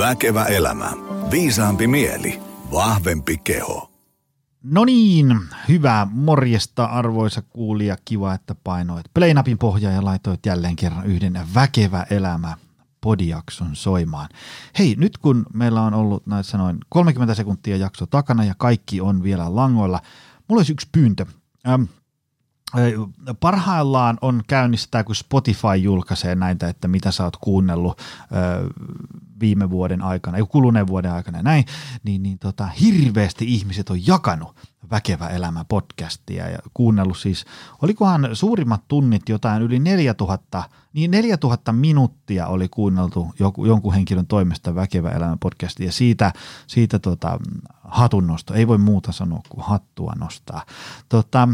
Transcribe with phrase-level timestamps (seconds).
[0.00, 0.92] Väkevä elämä.
[1.30, 2.40] Viisaampi mieli.
[2.72, 3.90] Vahvempi keho.
[4.62, 7.96] No niin, hyvää morjesta arvoisa kuulija.
[8.04, 12.56] Kiva, että painoit Playnapin pohjaa ja laitoit jälleen kerran yhden Väkevä elämä
[13.00, 14.28] podijakson soimaan.
[14.78, 19.22] Hei, nyt kun meillä on ollut näissä noin 30 sekuntia jakso takana ja kaikki on
[19.22, 20.00] vielä langoilla,
[20.48, 21.26] mulla olisi yksi pyyntö.
[21.68, 21.82] Ähm,
[23.40, 28.00] Parhaillaan on käynnissä kun Spotify julkaisee näitä, että mitä sä oot kuunnellut
[29.40, 31.64] viime vuoden aikana, ei kuluneen vuoden aikana ja näin,
[32.04, 34.56] niin, niin tota, hirveästi ihmiset on jakanut
[34.90, 37.44] Väkevä elämä podcastia ja kuunnellut siis,
[37.82, 40.62] olikohan suurimmat tunnit jotain yli 4000,
[40.92, 46.32] niin 4000 minuuttia oli kuunneltu joku, jonkun henkilön toimesta Väkevä elämä podcastia ja siitä,
[46.66, 47.38] siitä tota,
[47.84, 50.62] hatunnosto, ei voi muuta sanoa kuin hattua nostaa.
[51.08, 51.48] Tota,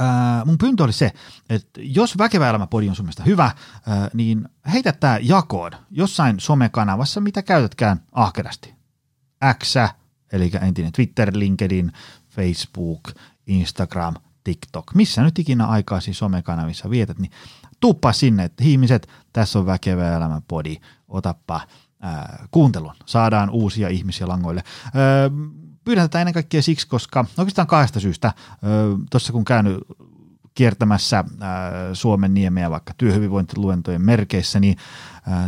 [0.00, 1.12] Ää, mun pyyntö oli se,
[1.50, 3.50] että jos Väkevä elämäpodi on sun mielestä hyvä,
[3.86, 8.74] ää, niin heitä tämä jakoon jossain somekanavassa, mitä käytätkään ahkerasti.
[9.62, 9.74] X,
[10.32, 11.92] eli entinen Twitter, LinkedIn,
[12.28, 13.00] Facebook,
[13.46, 17.32] Instagram, TikTok, missä nyt ikinä aikaa siis somekanavissa vietät, niin
[17.80, 20.76] tuppaa sinne, että ihmiset, tässä on Väkevä elämäpodi,
[21.08, 21.60] otappa
[22.00, 24.62] ää, kuuntelun, saadaan uusia ihmisiä langoille.
[24.84, 25.30] Ää,
[25.86, 28.32] pyydän tätä ennen kaikkea siksi, koska oikeastaan kahdesta syystä.
[29.10, 29.78] Tuossa kun käynyt
[30.54, 31.24] kiertämässä
[31.92, 34.76] Suomen niemeä vaikka työhyvinvointiluentojen merkeissä, niin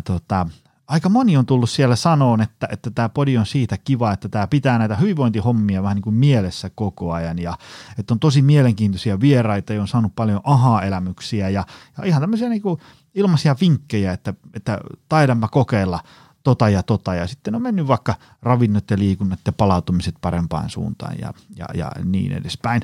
[0.04, 0.46] tota,
[0.88, 4.46] aika moni on tullut siellä sanoon, että, että tämä podi on siitä kiva, että tämä
[4.46, 7.58] pitää näitä hyvinvointihommia vähän niin kuin mielessä koko ajan ja
[7.98, 11.64] että on tosi mielenkiintoisia vieraita ja on saanut paljon aha-elämyksiä ja,
[11.98, 12.80] ja ihan tämmöisiä niin kuin
[13.14, 16.00] ilmaisia vinkkejä, että, että taidanpa kokeilla–
[16.42, 21.16] tota ja tota ja sitten on mennyt vaikka ravinnot ja liikunnat ja palautumiset parempaan suuntaan
[21.20, 22.82] ja, ja, ja niin edespäin.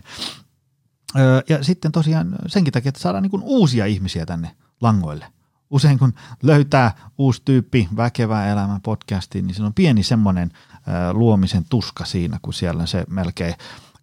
[1.18, 5.26] Öö, ja sitten tosiaan senkin takia, että saadaan niin uusia ihmisiä tänne langoille.
[5.70, 10.50] Usein kun löytää uusi tyyppi väkevää elämän podcastiin, niin se on pieni semmoinen
[10.88, 13.54] öö, luomisen tuska siinä, kun siellä se melkein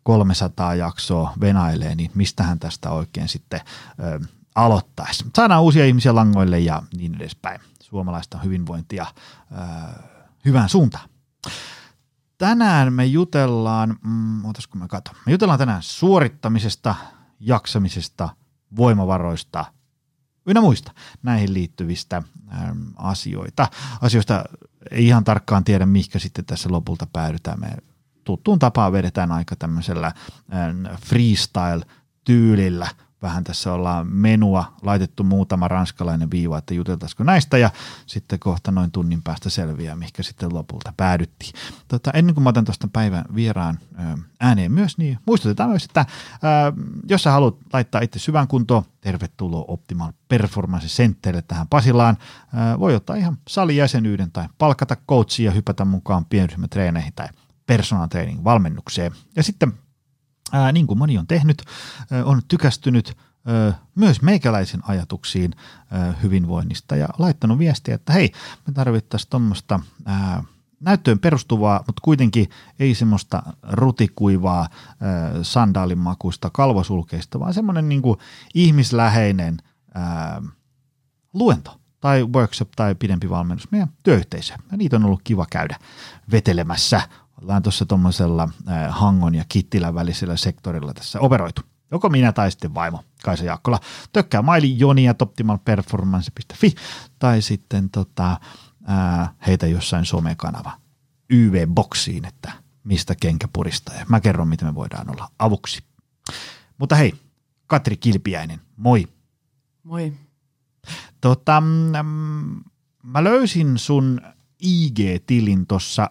[0.04, 3.62] 300 jaksoa venailee, niin mistähän tästä oikein sitten
[4.00, 4.20] öö,
[4.56, 5.26] aloittaisi.
[5.36, 9.96] Saadaan uusia ihmisiä langoille ja niin edespäin suomalaista hyvinvointia äh,
[10.46, 11.10] hyvään suuntaan.
[12.38, 16.96] Tänään me jutellaan, mm, otasko mä kato, me jutellaan tänään suorittamisesta,
[17.40, 18.30] jaksamisesta,
[18.76, 19.66] voimavaroista
[20.46, 20.92] ynnä muista
[21.24, 22.24] näihin liittyvistä
[22.54, 23.68] ähm, asioita.
[24.02, 24.44] Asioista
[24.92, 27.60] ei ihan tarkkaan tiedä, mihinkä sitten tässä lopulta päädytään.
[27.60, 27.78] Me
[28.24, 32.88] tuttuun tapaan vedetään aika tämmöisellä ähm, freestyle-tyylillä
[33.22, 37.70] vähän tässä ollaan menua laitettu muutama ranskalainen viiva, että juteltaisiko näistä ja
[38.06, 41.54] sitten kohta noin tunnin päästä selviää, mihinkä sitten lopulta päädyttiin.
[41.88, 43.80] Tota, ennen kuin mä otan tuosta päivän vieraan
[44.40, 46.06] ääneen myös, niin muistutetaan myös, että
[46.42, 46.74] ää,
[47.10, 52.18] jos sä haluat laittaa itse syvän kuntoon, tervetuloa Optimal Performance Centerille tähän Pasilaan.
[52.54, 57.28] Ää, voi ottaa ihan salijäsenyyden tai palkata coachia ja hypätä mukaan pienryhmätreeneihin tai
[57.68, 59.12] personal training valmennukseen.
[59.36, 59.74] Ja sitten
[60.52, 61.64] ää, niin kuin moni on tehnyt,
[62.12, 65.56] ää, on tykästynyt ää, myös meikäläisen ajatuksiin
[65.92, 68.32] ää, hyvinvoinnista ja laittanut viestiä, että hei,
[68.68, 69.80] me tarvittaisiin tuommoista
[70.80, 74.68] näyttöön perustuvaa, mutta kuitenkin ei semmoista rutikuivaa
[75.00, 78.20] ää, sandaalimakuista kalvosulkeista, vaan semmoinen niin kuin
[78.54, 79.58] ihmisläheinen
[79.94, 80.42] ää,
[81.34, 84.60] luento tai workshop tai pidempi valmennus meidän työyhteisöön.
[84.72, 85.78] Ja niitä on ollut kiva käydä
[86.32, 87.02] vetelemässä
[87.42, 88.50] ollaan tuossa tuommoisella
[88.90, 91.62] Hangon ja Kittilän välisellä sektorilla tässä operoitu.
[91.92, 93.80] Joko minä tai sitten vaimo Kaisa Jaakkola.
[94.14, 96.76] Tökkää maili jonia optimalperformance.fi
[97.20, 98.40] tai sitten tota,
[98.86, 100.72] ää, heitä jossain somekanava
[101.30, 102.52] YV-boksiin, että
[102.84, 103.96] mistä kenkä puristaa.
[103.96, 105.84] Ja mä kerron, miten me voidaan olla avuksi.
[106.78, 107.14] Mutta hei,
[107.68, 109.08] Katri Kilpiäinen, moi.
[109.84, 110.14] Moi.
[111.22, 112.64] Tota, mm,
[113.04, 114.22] mä löysin sun
[114.60, 116.10] IG-tilin tuossa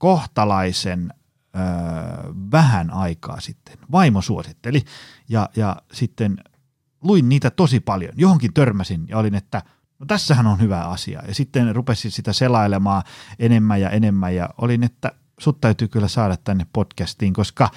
[0.00, 1.14] kohtalaisen
[1.56, 1.58] ö,
[2.52, 3.78] vähän aikaa sitten.
[3.92, 4.84] Vaimo suositteli
[5.28, 6.38] ja, ja sitten
[7.02, 8.12] luin niitä tosi paljon.
[8.16, 9.62] Johonkin törmäsin ja olin, että
[9.98, 11.22] no tässähän on hyvä asia.
[11.28, 13.02] Ja sitten rupesin sitä selailemaan
[13.38, 17.70] enemmän ja enemmän ja olin, että sut täytyy kyllä saada tänne podcastiin, koska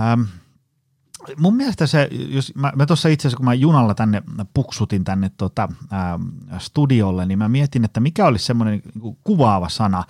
[0.00, 0.22] ähm,
[1.36, 4.22] mun mielestä se, jos mä, mä tuossa itse asiassa kun mä junalla tänne
[4.54, 6.18] puksutin tänne tota, ää,
[6.58, 10.04] studiolle, niin mä mietin, että mikä olisi semmoinen niin kuvaava sana,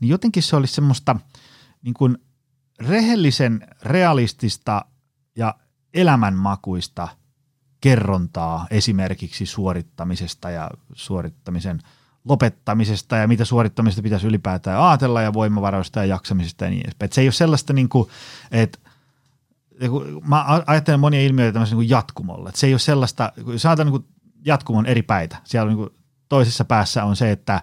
[0.00, 1.16] niin jotenkin se olisi semmoista
[1.82, 2.18] niin kuin
[2.80, 4.84] rehellisen realistista
[5.36, 5.54] ja
[5.94, 7.08] elämänmakuista
[7.80, 11.80] kerrontaa esimerkiksi suorittamisesta ja suorittamisen
[12.24, 17.06] lopettamisesta ja mitä suorittamisesta pitäisi ylipäätään ajatella ja voimavaroista ja jaksamisesta ja niin edespäin.
[17.06, 18.08] Et se ei ole sellaista, niin kuin,
[18.50, 18.78] että
[20.28, 22.48] mä ajattelen monia ilmiöitä tämmöisen niin jatkumolla.
[22.48, 24.04] Että se ei ole sellaista, kun saatan niin
[24.44, 25.36] jatkumon eri päitä.
[25.44, 25.88] Siellä niin
[26.28, 27.62] toisessa päässä on se, että,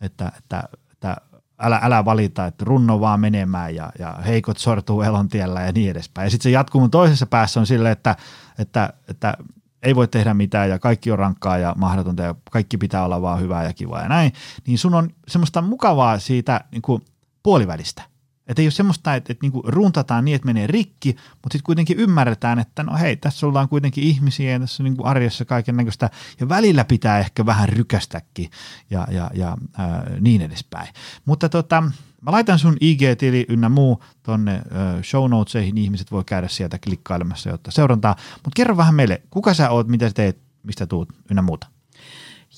[0.00, 0.62] että, että,
[0.92, 1.16] että
[1.58, 6.26] älä, älä valita, että runno vaan menemään ja, ja heikot sortuu elontiellä ja niin edespäin.
[6.26, 8.16] Ja sitten se jatkuu mun toisessa päässä on silleen, että,
[8.58, 9.34] että, että
[9.82, 13.40] ei voi tehdä mitään ja kaikki on rankkaa ja mahdotonta ja kaikki pitää olla vaan
[13.40, 14.32] hyvää ja kivaa ja näin,
[14.66, 17.02] niin sun on semmoista mukavaa siitä niin kuin
[17.42, 18.02] puolivälistä.
[18.46, 21.98] Että ei ole semmoista, että, että niinku runtataan niin, että menee rikki, mutta sitten kuitenkin
[21.98, 26.10] ymmärretään, että no hei, tässä ollaan kuitenkin ihmisiä ja tässä on niinku arjessa kaiken näköistä.
[26.40, 28.50] Ja välillä pitää ehkä vähän rykästäkin
[28.90, 30.88] ja, ja, ja ää, niin edespäin.
[31.24, 31.80] Mutta tota,
[32.20, 34.62] mä laitan sun IG-tili ynnä muu tonne
[35.02, 38.16] show notesihin, niin ihmiset voi käydä sieltä klikkailemassa, jotta seurantaa.
[38.34, 41.66] Mutta kerro vähän meille, kuka sä oot, mitä sä teet, mistä tuut ynnä muuta.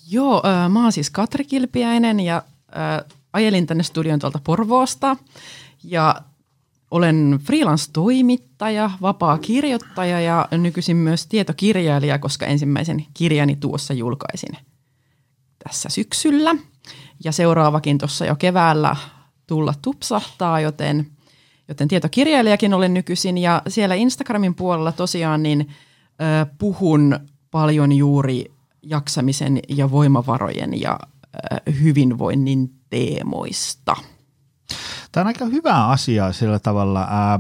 [0.09, 2.37] Joo, äh, mä oon siis Katri Kilpiäinen ja
[2.77, 5.17] äh, ajelin tänne studion tuolta Porvoosta
[5.87, 6.23] ja
[6.91, 14.56] olen freelance-toimittaja, vapaa kirjoittaja ja nykyisin myös tietokirjailija, koska ensimmäisen kirjani tuossa julkaisin
[15.65, 16.56] tässä syksyllä.
[17.25, 18.97] Ja seuraavakin tuossa jo keväällä
[19.47, 21.06] tulla tupsahtaa, joten,
[21.69, 23.39] joten tietokirjailijakin olen nykyisin.
[23.39, 27.19] Ja siellä Instagramin puolella tosiaan niin äh, puhun
[27.50, 30.99] paljon juuri jaksamisen ja voimavarojen ja
[31.53, 33.97] äh, hyvinvoinnin teemoista–
[35.13, 37.01] Tämä on aika hyvä asia sillä tavalla.
[37.11, 37.39] Ää,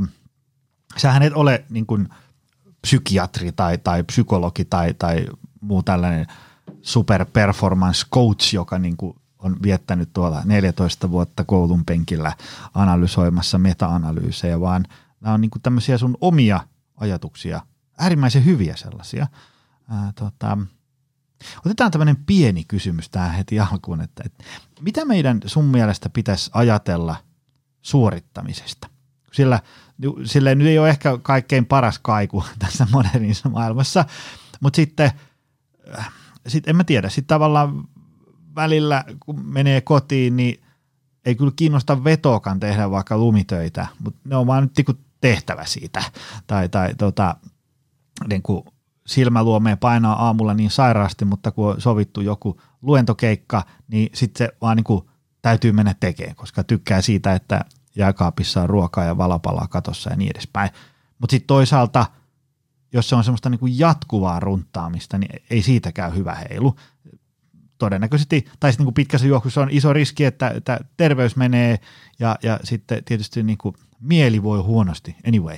[0.96, 2.08] sähän et ole niin kuin
[2.80, 5.26] psykiatri tai, tai psykologi tai, tai
[5.60, 6.26] muu tällainen
[6.82, 12.32] super performance coach, joka niin kuin on viettänyt tuolla 14 vuotta koulun penkillä
[12.74, 14.84] analysoimassa meta-analyysejä, vaan
[15.20, 16.60] nämä on niin kuin tämmöisiä sun omia
[16.96, 17.60] ajatuksia,
[17.98, 19.26] äärimmäisen hyviä sellaisia.
[19.90, 20.58] Ää, tota,
[21.66, 24.44] otetaan tämmöinen pieni kysymys tähän heti alkuun, että, että
[24.80, 27.16] mitä meidän sun mielestä pitäisi ajatella
[27.82, 28.88] suorittamisesta.
[29.32, 29.60] Sillä,
[30.24, 34.04] sillä nyt ei ole ehkä kaikkein paras kaiku tässä modernissa maailmassa,
[34.60, 35.10] mutta sitten,
[35.98, 36.12] äh,
[36.46, 37.88] sit en mä tiedä, sitten tavallaan
[38.54, 40.60] välillä kun menee kotiin, niin
[41.24, 46.02] ei kyllä kiinnosta vetokan tehdä vaikka lumitöitä, mutta ne on vaan nyt niin tehtävä siitä.
[46.46, 47.36] Tai, tai tota,
[48.28, 48.64] niin kuin
[49.06, 54.76] silmäluomeen painaa aamulla niin sairaasti, mutta kun on sovittu joku luentokeikka, niin sitten se vaan
[54.76, 55.02] niin kuin
[55.42, 57.64] täytyy mennä tekemään, koska tykkää siitä, että
[57.96, 60.70] jääkaapissa on ruokaa ja valapalaa katossa ja niin edespäin.
[61.18, 62.06] Mutta sitten toisaalta,
[62.92, 66.76] jos se on semmoista niin kuin jatkuvaa runtaamista, niin ei siitäkään hyvä heilu.
[67.78, 71.80] Todennäköisesti, tai sitten niin pitkässä juoksussa on iso riski, että, että terveys menee
[72.18, 75.56] ja, ja sitten tietysti niin kuin mieli voi huonosti anyway.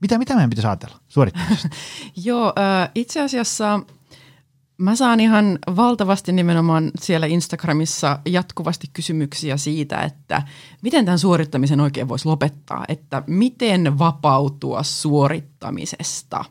[0.00, 1.68] Mitä, mitä meidän pitäisi ajatella suorittamisesta?
[2.24, 2.52] Joo,
[2.94, 3.80] itse asiassa
[4.78, 10.42] Mä saan ihan valtavasti nimenomaan siellä Instagramissa jatkuvasti kysymyksiä siitä, että
[10.82, 16.44] miten tämän suorittamisen oikein voisi lopettaa, että miten vapautua suorittamisesta.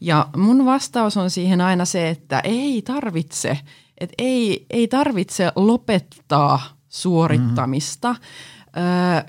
[0.00, 3.58] Ja mun vastaus on siihen aina se, että ei tarvitse,
[3.98, 8.12] että ei, ei tarvitse lopettaa suorittamista.
[8.12, 8.26] Mm-hmm.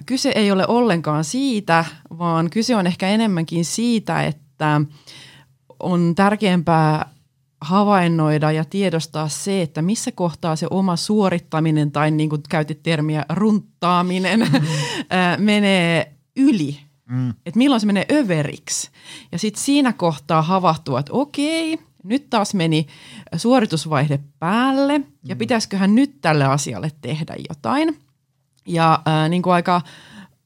[0.05, 1.85] Kyse ei ole ollenkaan siitä,
[2.17, 4.81] vaan kyse on ehkä enemmänkin siitä, että
[5.79, 7.09] on tärkeämpää
[7.61, 13.25] havainnoida ja tiedostaa se, että missä kohtaa se oma suorittaminen tai niin kuin käytit termiä
[13.29, 15.43] runttaaminen mm.
[15.45, 16.79] menee yli.
[17.09, 17.29] Mm.
[17.29, 18.89] Että milloin se menee överiksi.
[19.31, 22.87] Ja sitten siinä kohtaa havahtua, että okei, nyt taas meni
[23.35, 25.39] suoritusvaihde päälle ja mm.
[25.39, 28.06] pitäisiköhän nyt tälle asialle tehdä jotain.
[28.67, 29.81] Ja äh, niin kuin aika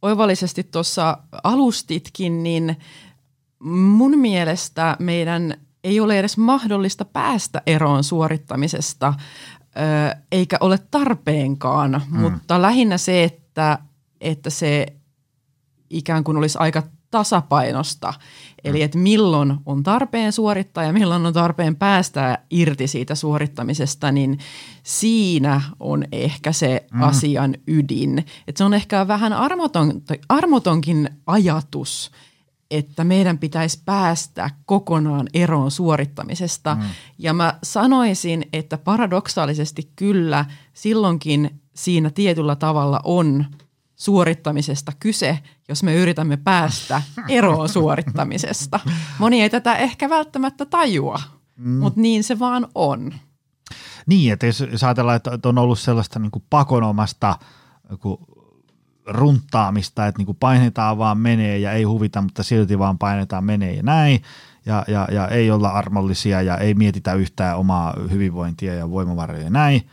[0.01, 2.77] oivallisesti tuossa alustitkin, niin
[3.59, 9.13] mun mielestä meidän– ei ole edes mahdollista päästä eroon suorittamisesta,
[10.31, 12.19] eikä ole tarpeenkaan, mm.
[12.19, 13.77] mutta lähinnä se, että,
[14.21, 14.85] että se
[15.89, 18.13] ikään kuin olisi aika tasapainosta.
[18.63, 18.85] Eli mm.
[18.85, 24.39] että milloin on tarpeen suorittaa ja milloin on tarpeen päästä irti siitä suorittamisesta, niin
[24.83, 27.01] siinä on ehkä se mm.
[27.01, 28.19] asian ydin.
[28.19, 32.11] Että se on ehkä vähän armoton, armotonkin ajatus,
[32.71, 36.75] että meidän pitäisi päästä kokonaan eroon suorittamisesta.
[36.75, 36.81] Mm.
[37.17, 43.45] Ja mä sanoisin, että paradoksaalisesti kyllä silloinkin siinä tietyllä tavalla on
[43.95, 45.39] suorittamisesta kyse,
[45.71, 48.79] jos me yritämme päästä eroon suorittamisesta.
[49.19, 51.21] Moni ei tätä ehkä välttämättä tajua,
[51.55, 51.69] mm.
[51.69, 53.13] mutta niin se vaan on.
[54.05, 57.35] Niin, että jos ajatellaan, että on ollut sellaista niin kuin pakonomasta
[59.07, 63.73] runttaamista, että niin kuin painetaan vaan menee ja ei huvita, mutta silti vaan painetaan menee
[63.73, 64.21] ja näin.
[64.65, 69.49] Ja, ja, ja ei olla armollisia ja ei mietitä yhtään omaa hyvinvointia ja voimavaroja ja
[69.49, 69.87] näin,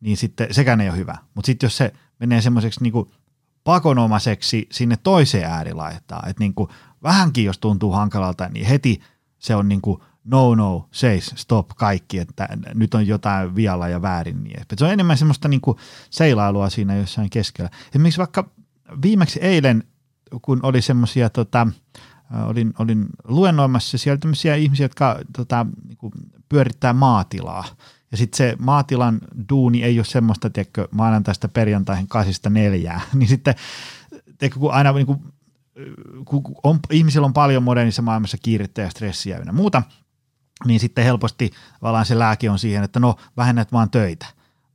[0.00, 1.18] niin sitten sekään ei ole hyvä.
[1.34, 3.10] Mutta sitten jos se menee semmoiseksi niin kuin
[3.64, 6.68] pakonomaiseksi sinne toiseen äärilaittaan, että niin kuin
[7.02, 9.00] vähänkin jos tuntuu hankalalta, niin heti
[9.38, 14.02] se on niin kuin no no, seis, stop, kaikki, että nyt on jotain vialla ja
[14.02, 14.44] väärin.
[14.44, 15.78] Niin Se on enemmän semmoista niin kuin
[16.10, 17.70] seilailua siinä jossain keskellä.
[17.88, 18.50] Esimerkiksi vaikka
[19.02, 19.84] viimeksi eilen,
[20.42, 21.66] kun oli semmoisia tota,
[22.46, 26.12] olin, olin luennoimassa siellä tämmöisiä ihmisiä, jotka tota, niin kuin
[26.48, 27.64] pyörittää maatilaa.
[28.14, 33.00] Ja sitten se maatilan duuni ei ole semmoista, tiedätkö, maanantaista perjantaihin kasista neljää.
[33.14, 33.54] niin sitten,
[34.38, 35.18] tiedätkö, kun aina niin kuin,
[36.24, 39.82] kun on, ihmisillä on paljon modernissa maailmassa kiirettä ja stressiä ja muuta,
[40.64, 44.26] niin sitten helposti tavallaan se lääke on siihen, että no vähennät vaan töitä.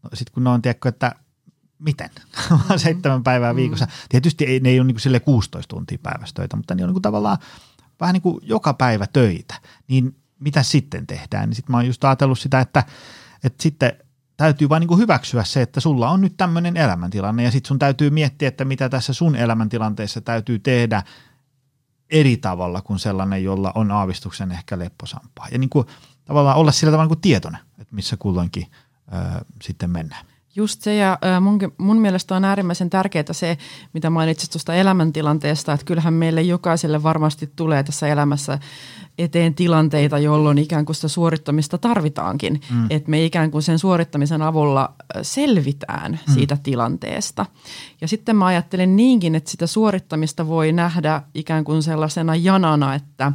[0.04, 1.16] No, sitten kun ne on, tiedätkö, että
[1.80, 2.10] miten?
[2.68, 3.86] Vaan seitsemän päivää viikossa.
[3.86, 3.92] Mm.
[4.10, 6.94] Tietysti ei, ne ei ole niin kuin 16 tuntia päivässä töitä, mutta ne on niin
[6.94, 7.38] kuin tavallaan
[8.00, 9.56] vähän niin kuin joka päivä töitä.
[9.88, 11.50] Niin mitä sitten tehdään?
[11.50, 12.84] Niin sitten mä oon just ajatellut sitä, että,
[13.44, 13.94] että sitten
[14.38, 18.10] täytyy vain niin hyväksyä se, että sulla on nyt tämmöinen elämäntilanne ja sitten sun täytyy
[18.10, 21.04] miettiä, että mitä tässä sun elämäntilanteessa täytyy tehdä
[22.10, 25.48] eri tavalla kuin sellainen, jolla on aavistuksen ehkä lepposampaa.
[25.52, 25.88] Ja niin kuin,
[26.26, 28.68] tavallaan olla sillä tavalla niin kuin tietoinen, että missä kulloinkin
[29.14, 30.26] ö, sitten mennään.
[30.56, 33.58] Just se, ja mun, mun mielestä on äärimmäisen tärkeää se,
[33.94, 38.60] mitä mainitsit tuosta elämäntilanteesta, että kyllähän meille jokaiselle varmasti tulee tässä elämässä
[39.18, 42.62] eteen tilanteita, jolloin ikään kuin sitä suorittamista tarvitaankin.
[42.72, 42.88] Mm.
[42.90, 46.34] Että me ikään kuin sen suorittamisen avulla selvitään mm.
[46.34, 47.46] siitä tilanteesta.
[48.02, 53.32] Ja sitten mä ajattelen niinkin, että sitä suorittamista voi nähdä ikään kuin sellaisena janana, että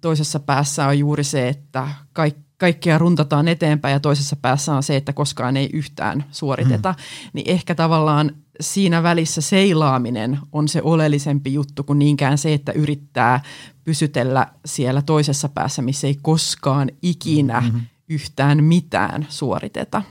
[0.00, 4.96] toisessa päässä on juuri se, että kaikki kaikkea runtataan eteenpäin ja toisessa päässä on se,
[4.96, 7.30] että koskaan ei yhtään suoriteta, hmm.
[7.32, 13.40] niin ehkä tavallaan siinä välissä seilaaminen on se oleellisempi juttu kuin niinkään se, että yrittää
[13.84, 17.80] pysytellä siellä toisessa päässä, missä ei koskaan ikinä mm-hmm.
[18.08, 20.02] yhtään mitään suoriteta.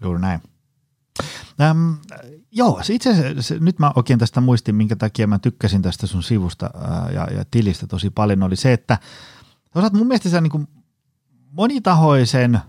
[0.00, 0.40] Juuri näin.
[1.60, 1.92] Ähm,
[2.52, 6.70] joo, itse asiassa nyt mä oikein tästä muistin, minkä takia mä tykkäsin tästä sun sivusta
[6.74, 8.98] ää, ja, ja tilistä tosi paljon, oli se, että
[9.72, 10.68] toisaalta mun mielestä sä niin
[11.56, 12.60] monitahoisen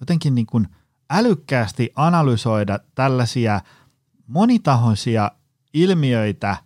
[0.00, 0.68] jotenkin niin kuin
[1.10, 3.60] älykkäästi analysoida tällaisia
[4.26, 5.30] monitahoisia
[5.74, 6.56] ilmiöitä,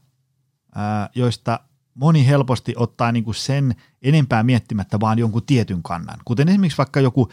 [1.15, 1.61] joista
[1.95, 6.19] moni helposti ottaa niin kuin sen enempää miettimättä vaan jonkun tietyn kannan.
[6.25, 7.29] Kuten esimerkiksi vaikka joku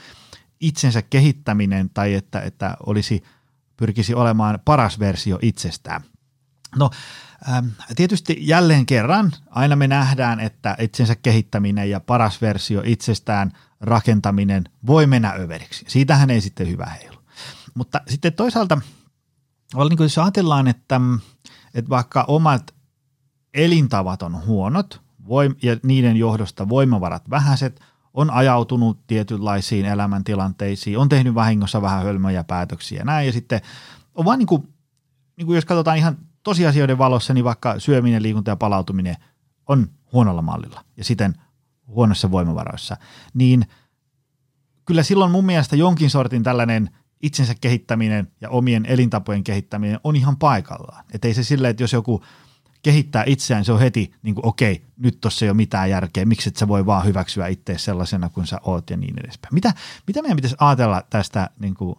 [0.59, 3.23] itsensä kehittäminen tai että, että olisi,
[3.77, 6.01] pyrkisi olemaan paras versio itsestään.
[6.75, 6.89] No
[7.95, 15.07] tietysti jälleen kerran aina me nähdään, että itsensä kehittäminen ja paras versio itsestään rakentaminen voi
[15.07, 15.85] mennä överiksi.
[15.87, 17.17] Siitähän ei sitten hyvä heilu.
[17.73, 18.81] Mutta sitten toisaalta,
[19.75, 21.01] niin jos ajatellaan, että,
[21.73, 22.73] että vaikka omat
[23.53, 25.01] elintavat on huonot
[25.63, 27.81] ja niiden johdosta voimavarat vähäiset,
[28.13, 33.61] on ajautunut tietynlaisiin elämäntilanteisiin, on tehnyt vahingossa vähän hölmöjä päätöksiä ja näin, ja sitten
[34.15, 34.73] on vaan niin kuin,
[35.37, 39.15] niin kuin jos katsotaan ihan tosiasioiden valossa, niin vaikka syöminen, liikunta ja palautuminen
[39.67, 41.35] on huonolla mallilla ja siten
[41.87, 42.97] huonossa voimavaroissa,
[43.33, 43.65] niin
[44.85, 46.89] kyllä silloin mun mielestä jonkin sortin tällainen
[47.21, 51.05] itsensä kehittäminen ja omien elintapojen kehittäminen on ihan paikallaan.
[51.13, 52.23] Että ei se silleen, että jos joku
[52.81, 56.49] kehittää itseään, se on heti niin kuin okei, nyt tuossa ei ole mitään järkeä, miksi
[56.49, 59.53] et sä voi vaan hyväksyä itse sellaisena kuin sä oot ja niin edespäin.
[59.53, 59.73] Mitä,
[60.07, 61.95] mitä meidän pitäisi ajatella tästä niin kuin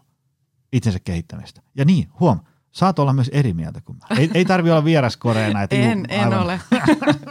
[0.73, 1.63] itsensä kehittämistä?
[1.75, 2.41] Ja niin, huom,
[2.75, 4.17] Saat olla myös eri mieltä kuin mä.
[4.17, 5.63] Ei, ei tarvi olla vieraskoreena.
[5.63, 6.61] Että en, juu, en, ole.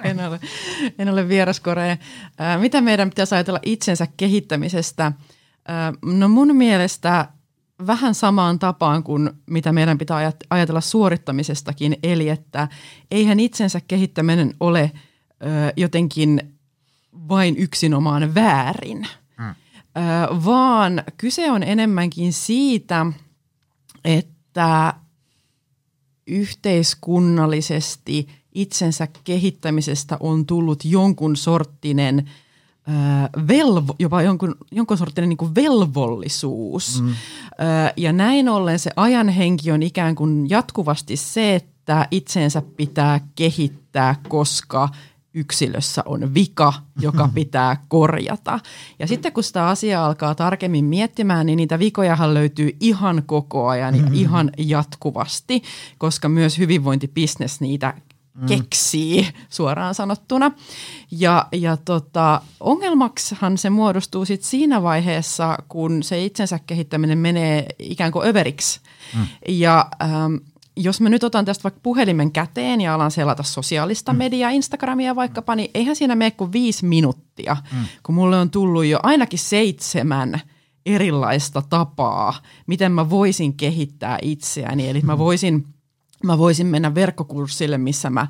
[0.03, 0.39] en ole.
[0.99, 1.97] En ole vieraskorea.
[2.59, 5.11] mitä meidän pitäisi ajatella itsensä kehittämisestä?
[6.05, 7.27] no mun mielestä
[7.87, 12.67] vähän samaan tapaan kuin mitä meidän pitää ajatella suorittamisestakin, eli että
[13.11, 14.91] eihän itsensä kehittäminen ole
[15.77, 16.57] jotenkin
[17.29, 19.07] vain yksinomaan väärin,
[19.37, 19.55] hmm.
[20.45, 23.05] vaan kyse on enemmänkin siitä,
[24.05, 24.93] että
[26.27, 32.29] yhteiskunnallisesti itsensä kehittämisestä on tullut jonkun sorttinen
[33.47, 37.01] velvo, jopa jonkun, jonkun sorttinen niin velvollisuus.
[37.01, 37.13] Mm.
[37.97, 44.15] ja näin ollen se ajan henki on ikään kuin jatkuvasti se, että itsensä pitää kehittää,
[44.27, 44.89] koska
[45.33, 48.59] yksilössä on vika, joka pitää korjata.
[48.99, 53.95] Ja sitten kun sitä asiaa alkaa tarkemmin miettimään, niin niitä vikojahan löytyy ihan koko ajan
[53.95, 54.15] ja mm-hmm.
[54.15, 55.63] ihan jatkuvasti,
[55.97, 57.93] koska myös hyvinvointibisnes niitä
[58.33, 58.45] mm.
[58.45, 60.51] keksii suoraan sanottuna.
[61.11, 68.11] Ja, ja tota, ongelmaksihan se muodostuu sit siinä vaiheessa, kun se itsensä kehittäminen menee ikään
[68.11, 68.79] kuin överiksi.
[69.15, 69.27] Mm.
[69.47, 70.35] Ja ähm,
[70.75, 74.17] jos mä nyt otan tästä vaikka puhelimen käteen ja alan selata sosiaalista mm.
[74.17, 77.85] mediaa, Instagramia vaikkapa, niin eihän siinä mene kuin viisi minuuttia, mm.
[78.03, 80.41] kun mulle on tullut jo ainakin seitsemän
[80.85, 82.33] erilaista tapaa,
[82.67, 84.89] miten mä voisin kehittää itseäni.
[84.89, 85.19] Eli mä mm.
[85.19, 85.65] voisin
[86.23, 88.27] Mä voisin mennä verkkokurssille, missä mä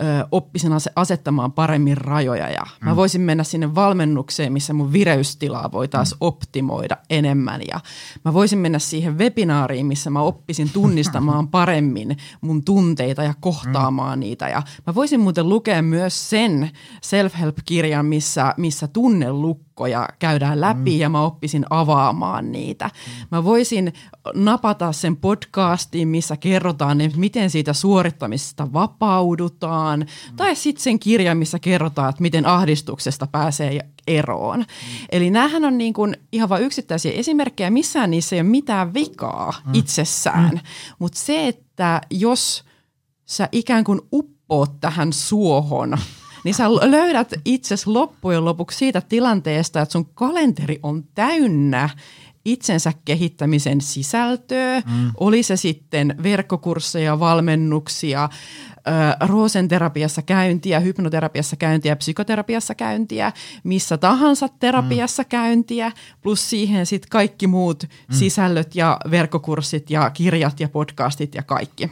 [0.00, 2.88] ö, oppisin asettamaan paremmin rajoja ja mm.
[2.88, 6.26] mä voisin mennä sinne valmennukseen, missä mun vireystilaa voitaisiin mm.
[6.26, 7.80] optimoida enemmän ja
[8.24, 14.20] mä voisin mennä siihen webinaariin, missä mä oppisin tunnistamaan paremmin mun tunteita ja kohtaamaan mm.
[14.20, 16.70] niitä ja mä voisin muuten lukea myös sen
[17.02, 18.88] self-help-kirjan, missä, missä
[19.74, 21.00] tunnelukkoja käydään läpi mm.
[21.00, 22.84] ja mä oppisin avaamaan niitä.
[22.84, 23.26] Mm.
[23.30, 23.92] Mä voisin
[24.34, 30.36] napata sen podcastiin, missä kerrotaan, että miten siitä suorittamista vapaudutaan, mm.
[30.36, 34.58] tai sitten sen kirjan, missä kerrotaan, että miten ahdistuksesta pääsee eroon.
[34.58, 34.66] Mm.
[35.12, 39.52] Eli näähän on niin kuin ihan vain yksittäisiä esimerkkejä, missään niissä ei ole mitään vikaa
[39.64, 39.74] mm.
[39.74, 40.60] itsessään, mm.
[40.98, 42.64] mutta se, että jos
[43.26, 45.98] sä ikään kuin uppoot tähän suohon,
[46.44, 51.90] niin sä löydät itsesi loppujen lopuksi siitä tilanteesta, että sun kalenteri on täynnä
[52.44, 55.10] itsensä kehittämisen sisältöä, mm.
[55.20, 58.28] oli se sitten verkkokursseja, valmennuksia,
[59.26, 63.32] roosenterapiassa käyntiä, hypnoterapiassa käyntiä, psykoterapiassa käyntiä,
[63.64, 65.28] missä tahansa terapiassa mm.
[65.28, 68.14] käyntiä, plus siihen sitten kaikki muut mm.
[68.14, 71.90] sisällöt ja verkkokurssit ja kirjat ja podcastit ja kaikki.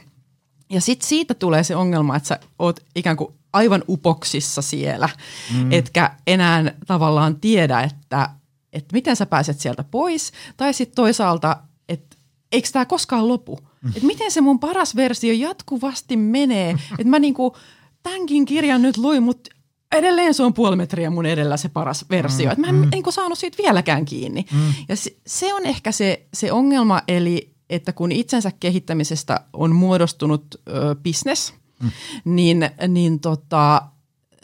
[0.71, 5.09] Ja sitten siitä tulee se ongelma, että sä oot ikään kuin aivan upoksissa siellä,
[5.54, 5.73] mm.
[5.73, 8.28] etkä enää tavallaan tiedä, että
[8.73, 11.57] että miten sä pääset sieltä pois, tai sitten toisaalta,
[11.88, 12.16] että
[12.52, 13.59] eikö tämä koskaan lopu.
[13.88, 16.71] Että miten se mun paras versio jatkuvasti menee.
[16.71, 17.57] Että mä niinku
[18.02, 19.50] tämänkin kirjan nyt luin, mutta
[19.92, 22.47] edelleen se on puoli metriä mun edellä se paras versio.
[22.47, 22.88] Mm, että mä en mm.
[22.92, 24.45] niinku saanut siitä vieläkään kiinni.
[24.52, 24.75] Mm.
[24.88, 30.54] Ja se, se on ehkä se, se ongelma, eli että kun itsensä kehittämisestä on muodostunut
[30.69, 31.90] ö, business, mm.
[32.25, 33.82] niin, niin tota,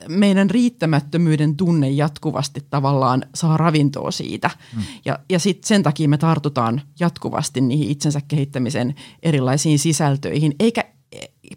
[0.08, 4.50] meidän riittämättömyyden tunne jatkuvasti tavallaan saa ravintoa siitä.
[4.76, 4.82] Mm.
[5.04, 10.84] Ja, ja sitten sen takia me tartutaan jatkuvasti niihin itsensä kehittämisen erilaisiin sisältöihin, eikä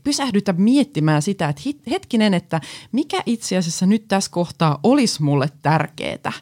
[0.04, 6.34] pysähdytä miettimään sitä, että hetkinen, että mikä itse asiassa nyt tässä kohtaa olisi mulle tärkeää.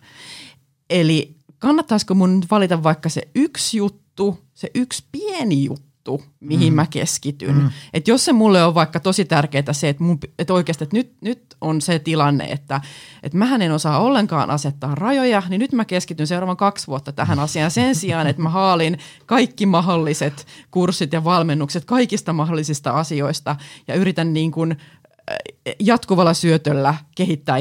[0.90, 6.76] Eli kannattaisiko mun valita vaikka se yksi juttu, se yksi pieni juttu, juttu, mihin mm.
[6.76, 7.56] mä keskityn.
[7.56, 7.70] Mm.
[7.94, 11.14] Et jos se mulle on vaikka tosi tärkeää se, että, mun, että oikeasti että nyt,
[11.22, 12.82] nyt on se tilanne, että,
[13.24, 17.40] että mähän en osaa ollenkaan asettaa rajoja, niin nyt mä keskityn seuraavan kaksi vuotta tähän
[17.40, 23.56] asiaan sen sijaan, että mä haalin kaikki mahdolliset kurssit ja valmennukset kaikista mahdollisista asioista
[23.88, 24.78] ja yritän niin kuin
[25.80, 27.58] jatkuvalla syötöllä kehittää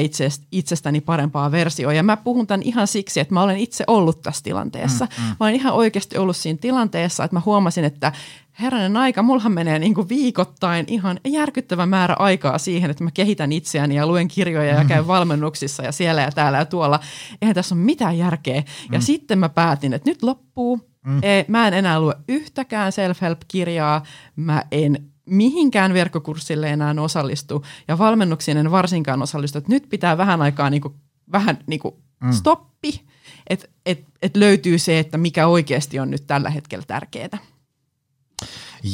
[0.51, 1.93] itsestäni parempaa versioa.
[1.93, 5.05] Ja mä puhun tämän ihan siksi, että mä olen itse ollut tässä tilanteessa.
[5.05, 5.27] Mm, mm.
[5.27, 8.11] Mä olen ihan oikeasti ollut siinä tilanteessa, että mä huomasin, että
[8.59, 13.51] herranen aika, mullahan menee niin kuin viikoittain ihan järkyttävä määrä aikaa siihen, että mä kehitän
[13.51, 16.99] itseäni ja luen kirjoja ja käyn valmennuksissa ja siellä ja täällä ja tuolla.
[17.41, 18.63] Eihän tässä ole mitään järkeä.
[18.91, 19.01] Ja mm.
[19.01, 20.79] sitten mä päätin, että nyt loppuu.
[21.05, 21.21] Mm.
[21.47, 24.03] Mä en enää lue yhtäkään self-help-kirjaa.
[24.35, 29.57] Mä en mihinkään verkkokurssille enää osallistu ja valmennuksiin en varsinkaan osallistu.
[29.57, 30.93] Että nyt pitää vähän aikaa niin kuin,
[31.31, 32.31] vähän niin kuin mm.
[32.31, 33.01] stoppi,
[33.49, 37.37] että et, et löytyy se, että mikä oikeasti on nyt tällä hetkellä tärkeää.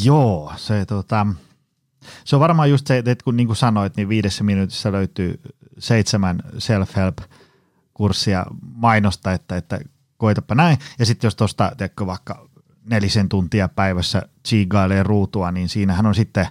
[0.03, 1.27] Joo, se, tota,
[2.25, 5.41] se on varmaan just se, että kun niin kuin sanoit, niin viidessä minuutissa löytyy
[5.79, 9.79] seitsemän self-help-kurssia mainosta, että, että
[10.17, 10.77] koitapa näin.
[10.99, 11.71] Ja sitten jos tuosta,
[12.05, 12.49] vaikka
[12.89, 16.47] nelisen tuntia päivässä chiigailee ruutua, niin siinähän on sitten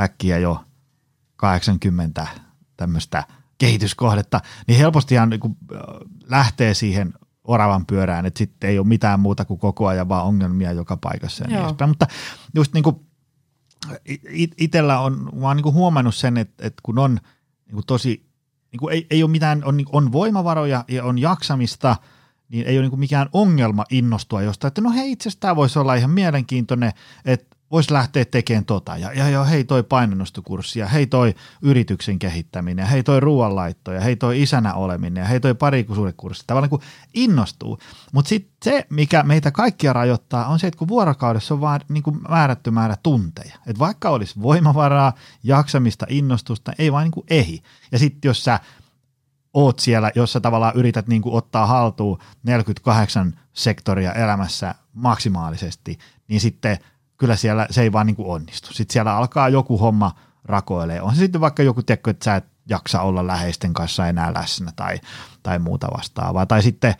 [0.00, 0.64] äkkiä jo
[1.36, 2.26] 80
[2.76, 3.24] tämmöistä
[3.58, 5.56] kehityskohdetta, niin helpostihan niin
[6.24, 10.72] lähtee siihen oravan pyörään, että sitten ei ole mitään muuta kuin koko ajan vaan ongelmia
[10.72, 11.90] joka paikassa ja niin edespäin.
[11.90, 12.06] Mutta
[12.54, 12.96] just niin kuin
[14.56, 17.20] itsellä on, mä oon niin kuin huomannut sen, että, että kun on
[17.66, 18.26] niin kuin tosi,
[18.72, 21.96] niin kuin ei, ei ole mitään, on, on voimavaroja ja on jaksamista–
[22.48, 25.78] niin ei ole niin mikään ongelma innostua jostain, että no hei itse asiassa tämä voisi
[25.78, 26.92] olla ihan mielenkiintoinen,
[27.24, 32.18] että voisi lähteä tekemään tota, ja, ja, ja hei toi painonnostokurssi, ja hei toi yrityksen
[32.18, 36.70] kehittäminen, ja hei toi ruoanlaitto, ja hei toi isänä oleminen, ja hei toi parikuisuudekurssi, tavallaan
[36.70, 36.82] kuin
[37.14, 37.78] innostuu.
[38.12, 42.02] Mutta sitten se, mikä meitä kaikkia rajoittaa, on se, että kun vuorokaudessa on vaan niin
[42.02, 47.62] kuin määrätty määrä tunteja, että vaikka olisi voimavaraa, jaksamista, innostusta, ei vaan niin kuin ehi.
[47.92, 48.60] Ja sitten jos sä
[49.56, 56.78] oot siellä, jossa tavallaan yrität niin kuin ottaa haltuun 48 sektoria elämässä maksimaalisesti, niin sitten
[57.16, 58.72] kyllä siellä se ei vaan niin kuin onnistu.
[58.72, 60.14] Sitten siellä alkaa joku homma
[60.44, 61.02] rakoilee.
[61.02, 64.72] On se sitten vaikka joku tekko, että sä et jaksa olla läheisten kanssa enää läsnä
[64.76, 65.00] tai,
[65.42, 66.46] tai muuta vastaavaa.
[66.46, 66.94] Tai sitten,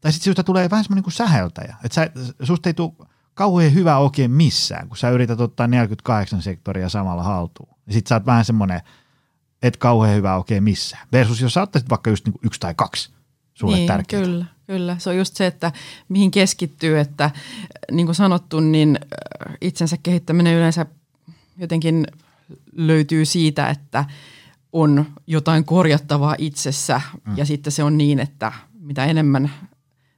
[0.00, 1.76] tai sitten sinusta tulee vähän semmoinen kuin säheltäjä.
[1.84, 2.10] Että sä,
[2.42, 2.92] susta ei tule
[3.34, 7.74] kauhean hyvä oikein missään, kun sä yrität ottaa 48 sektoria samalla haltuun.
[7.90, 8.80] Sitten sä oot vähän semmoinen–
[9.64, 11.08] et kauhean hyvä oikein missään.
[11.12, 13.10] Versus jos sä ottaisit vaikka just niin yksi tai kaksi
[13.54, 14.22] sulle niin, tärkeää.
[14.22, 14.96] Kyllä, kyllä.
[14.98, 15.72] Se on just se, että
[16.08, 17.30] mihin keskittyy, että
[17.90, 20.86] niin kuin sanottu, niin äh, itsensä kehittäminen yleensä
[21.58, 22.06] jotenkin
[22.72, 24.04] löytyy siitä, että
[24.72, 27.36] on jotain korjattavaa itsessä mm.
[27.36, 29.50] ja sitten se on niin, että mitä enemmän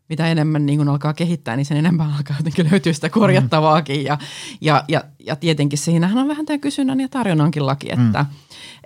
[0.08, 4.04] mitä enemmän niin kun alkaa kehittää, niin sen enemmän alkaa jotenkin löytyä sitä korjattavaakin.
[4.04, 4.18] Ja,
[4.60, 8.36] ja, ja, ja tietenkin siinähän on vähän tämä kysynnän ja tarjonnankin laki, että, mm.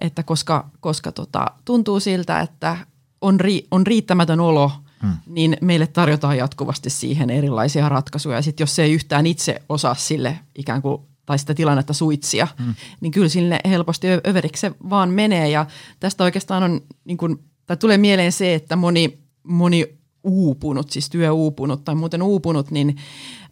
[0.00, 2.76] että koska, koska tota, tuntuu siltä, että
[3.20, 5.12] on, ri, on riittämätön olo, mm.
[5.26, 8.36] niin meille tarjotaan jatkuvasti siihen erilaisia ratkaisuja.
[8.36, 12.48] Ja sitten jos se ei yhtään itse osaa sille ikään kuin tai sitä tilannetta suitsia,
[12.58, 12.74] mm.
[13.00, 15.50] niin kyllä sille helposti överiksi se vaan menee.
[15.50, 15.66] Ja
[16.00, 21.84] tästä oikeastaan on, niin kuin, tai tulee mieleen se, että moni, moni uupunut, siis työuupunut
[21.84, 22.96] tai muuten uupunut, niin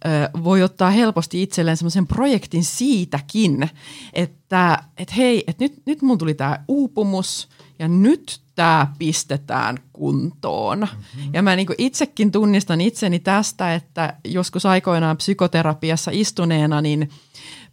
[0.05, 3.71] ö, voi ottaa helposti itselleen semmoisen projektin siitäkin,
[4.13, 10.79] että et hei, että nyt, nyt mun tuli tämä uupumus ja nyt tämä pistetään kuntoon.
[10.79, 11.31] Mm-hmm.
[11.33, 17.11] Ja mä niin itsekin tunnistan itseni tästä, että joskus aikoinaan psykoterapiassa istuneena, niin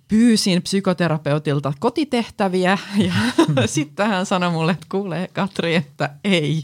[0.07, 3.13] pyysin psykoterapeutilta kotitehtäviä ja
[3.65, 6.63] sitten hän sanoi mulle, että kuulee Katri, että ei,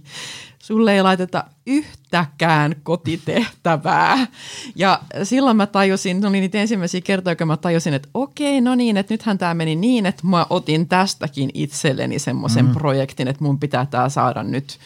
[0.59, 4.27] sulle ei laiteta yhtäkään kotitehtävää.
[4.75, 8.75] Ja silloin mä tajusin, no niin niitä ensimmäisiä kertoja, kun mä tajusin, että okei, no
[8.75, 12.71] niin, että nythän tämä meni niin, että mä otin tästäkin itselleni semmoisen mm.
[12.71, 14.79] projektin, että mun pitää tämä saada nyt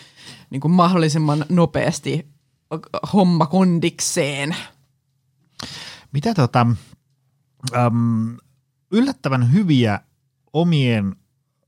[0.50, 2.28] niin kuin mahdollisimman nopeasti
[3.13, 4.56] homma kondikseen.
[6.12, 6.68] Mitä tota,
[7.76, 8.38] äm,
[8.91, 10.00] yllättävän hyviä
[10.54, 11.15] omien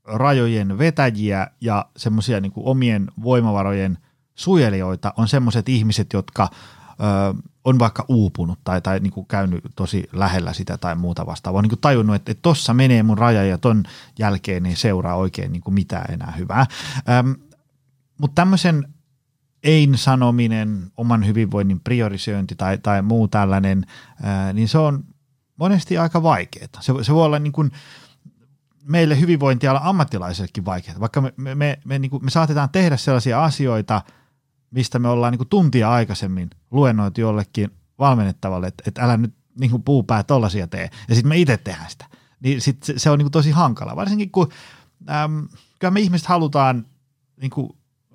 [0.04, 3.98] rajojen vetäjiä ja semmoisia niin omien voimavarojen
[4.34, 10.08] suojelijoita on semmoiset ihmiset, jotka ö, on vaikka uupunut tai, tai niin kuin käynyt tosi
[10.12, 11.58] lähellä sitä tai muuta vastaavaa.
[11.58, 13.82] On niin kuin tajunnut, että, että tossa menee mun raja ja ton
[14.18, 16.66] jälkeen ei seuraa oikein niin kuin mitään enää hyvää.
[18.18, 18.88] Mutta tämmöisen
[19.64, 23.86] ein sanominen, oman hyvinvoinnin priorisointi tai, tai muu tällainen,
[24.22, 25.04] ää, niin se on
[25.58, 26.68] monesti aika vaikeaa.
[26.80, 27.70] Se, se voi olla niin kuin,
[28.84, 33.44] meille hyvinvointialan ammattilaisillekin vaikeaa, vaikka me, me, me, me, niin kuin, me saatetaan tehdä sellaisia
[33.44, 34.02] asioita,
[34.70, 39.70] mistä me ollaan niin kuin tuntia aikaisemmin luennoitu jollekin valmennettavalle, että, että älä nyt niin
[39.70, 42.06] kuin puupää tollaisia tee, ja sitten me itse tehdään sitä.
[42.40, 44.48] Niin sit se, se on niin kuin tosi hankala, varsinkin kun
[45.10, 46.86] äm, kyllä me ihmiset halutaan
[47.40, 47.68] niin kuin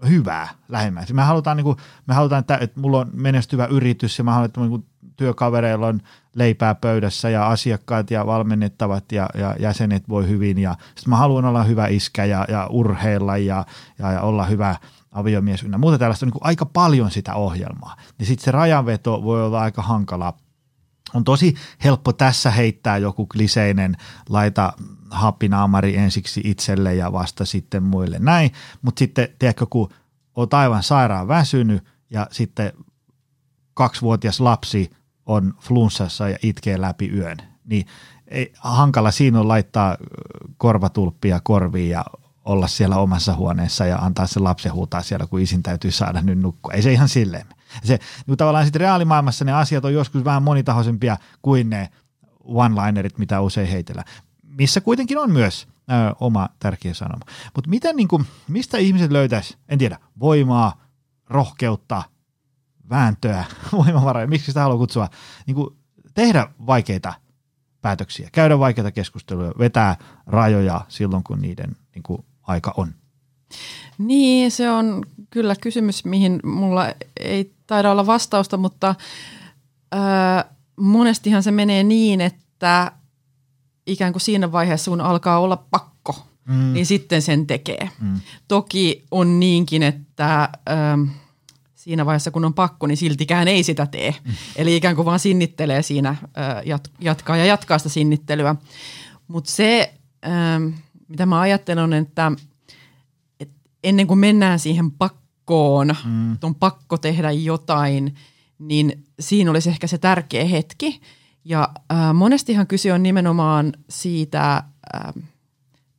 [0.10, 1.14] hyvää lähemmäs.
[1.14, 1.78] Me halutaan, niin kuin,
[2.08, 6.02] me halutaan että, että mulla on menestyvä yritys ja mä haluan, että niin työkavereilla on
[6.36, 11.46] leipää pöydässä ja asiakkaat ja valmennettavat ja, ja jäsenet voi hyvin ja sitten mä haluan
[11.46, 13.66] olla hyvä iskä ja, ja urheilla ja,
[14.00, 14.76] ja, ja olla hyvä
[15.12, 17.96] aviomies ynnä muuta tällaista on niin aika paljon sitä ohjelmaa.
[18.20, 20.34] Ja sitten se rajanveto voi olla aika hankala.
[21.14, 23.98] On tosi helppo tässä heittää joku kliseinen
[24.30, 24.74] laita
[25.12, 29.90] happinaamari ensiksi itselle ja vasta sitten muille näin, mutta sitten tiedätkö, kun
[30.36, 32.74] oot aivan sairaan väsynyt ja sitten
[33.74, 34.92] kaksivuotias lapsi
[35.26, 37.86] on flunssassa ja itkee läpi yön, niin
[38.28, 39.98] ei, hankala siinä on laittaa
[40.58, 42.06] korvatulppia korviin ja
[42.46, 46.40] olla siellä omassa huoneessa ja antaa se lapsen huutaa siellä, kun isin täytyy saada nyt
[46.40, 46.74] nukkua.
[46.74, 47.46] Ei se ihan silleen.
[47.84, 51.90] Se, niin tavallaan sitten reaalimaailmassa ne asiat on joskus vähän monitahoisempia kuin ne
[52.44, 54.08] one-linerit, mitä usein heitellään.
[54.44, 57.26] Missä kuitenkin on myös ö, oma tärkeä sanoma.
[57.56, 60.82] Mutta miten, niin kuin, mistä ihmiset löytäisi, en tiedä, voimaa,
[61.30, 62.04] rohkeutta,
[62.90, 65.10] vääntöä, voimavaroja, miksi sitä haluaa kutsua,
[65.48, 65.76] niin kuin
[66.14, 67.14] tehdä vaikeita
[67.82, 69.96] päätöksiä, käydä vaikeita keskusteluja, vetää
[70.28, 72.94] rajoja silloin, kun niiden niin kuin, aika on.
[73.98, 78.96] Niin, se on kyllä kysymys, mihin mulla ei taida olla vastausta, mutta
[79.96, 82.92] äh, monestihan se menee niin, että
[83.88, 86.74] ikään kuin siinä vaiheessa sun alkaa olla pakko, mm.
[86.74, 87.90] niin sitten sen tekee.
[88.02, 88.20] Mm.
[88.48, 90.42] Toki on niinkin, että...
[90.44, 91.23] Äh,
[91.84, 94.16] siinä vaiheessa, kun on pakko, niin siltikään ei sitä tee.
[94.24, 94.34] Mm.
[94.56, 96.16] Eli ikään kuin vaan sinnittelee siinä,
[96.66, 98.56] jat, jatkaa ja jatkaa sitä sinnittelyä.
[99.28, 99.94] Mutta se,
[101.08, 102.32] mitä mä ajattelen, on, että,
[103.40, 106.38] että ennen kuin mennään siihen pakkoon, mm.
[106.44, 108.16] on pakko tehdä jotain,
[108.60, 111.02] niin siinä olisi ehkä se tärkeä hetki.
[111.46, 114.64] Ja äh, monestihan kyse on nimenomaan siitä äh,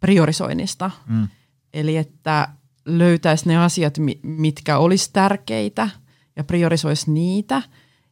[0.01, 0.90] priorisoinnista.
[1.07, 1.29] Mm.
[1.75, 2.49] Eli että
[2.87, 5.90] löytäisi ne asiat, mitkä olisi tärkeitä
[6.37, 7.62] ja priorisoisi niitä.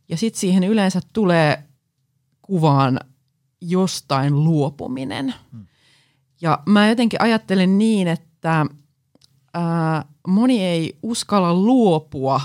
[0.08, 1.64] Ja sitten siihen yleensä tulee
[2.42, 3.00] kuvaan
[3.60, 5.34] jostain luopuminen.
[5.52, 5.66] Hmm.
[6.40, 8.66] Ja mä jotenkin ajattelen niin, että
[9.54, 12.40] ää, moni ei uskalla luopua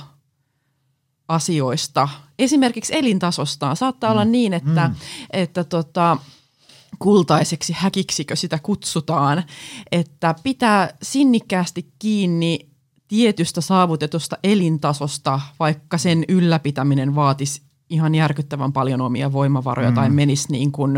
[1.28, 2.10] asioista,
[2.40, 3.76] esimerkiksi elintasostaan.
[3.76, 4.12] Saattaa hmm.
[4.12, 4.96] olla niin, että, hmm.
[5.32, 6.18] että tota,
[7.00, 9.44] kultaiseksi häkiksikö sitä kutsutaan,
[9.92, 12.60] että pitää sinnikkäästi kiinni
[13.08, 19.96] tietystä saavutetusta elintasosta, vaikka sen ylläpitäminen vaatisi ihan järkyttävän paljon omia voimavaroja mm.
[19.96, 20.98] tai menisi niin kuin,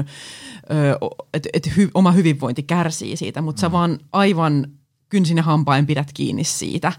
[1.33, 3.61] että et hy, oma hyvinvointi kärsii siitä, mutta mm.
[3.61, 4.67] sä vaan aivan
[5.09, 6.93] kynsin ja hampain pidät kiinni siitä.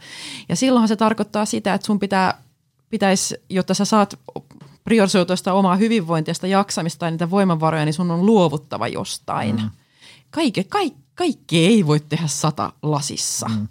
[0.49, 2.43] Ja silloinhan se tarkoittaa sitä, että sun pitää,
[2.91, 4.19] pitäisi, jotta sä saat
[4.85, 9.57] priorisoitua sitä omaa hyvinvointia, sitä jaksamista tai niitä voimavaroja, niin sun on luovuttava jostain.
[9.57, 9.71] Mm.
[10.31, 13.49] Kaikki, kaikki, kaikki ei voi tehdä sata lasissa.
[13.49, 13.69] Mm.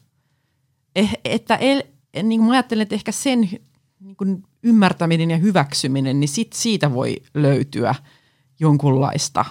[0.96, 1.84] Eh, että el,
[2.24, 3.50] niin mä ajattelen, että ehkä sen
[4.00, 7.96] niin kuin ymmärtäminen ja hyväksyminen, niin sit siitä voi löytyä
[8.60, 9.46] jonkunlaista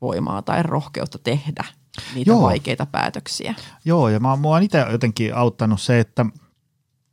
[0.00, 1.64] voimaa tai rohkeutta tehdä
[2.14, 2.42] niitä Joo.
[2.42, 3.54] vaikeita päätöksiä.
[3.84, 6.26] Joo, ja mä, mua on itse jotenkin auttanut se, että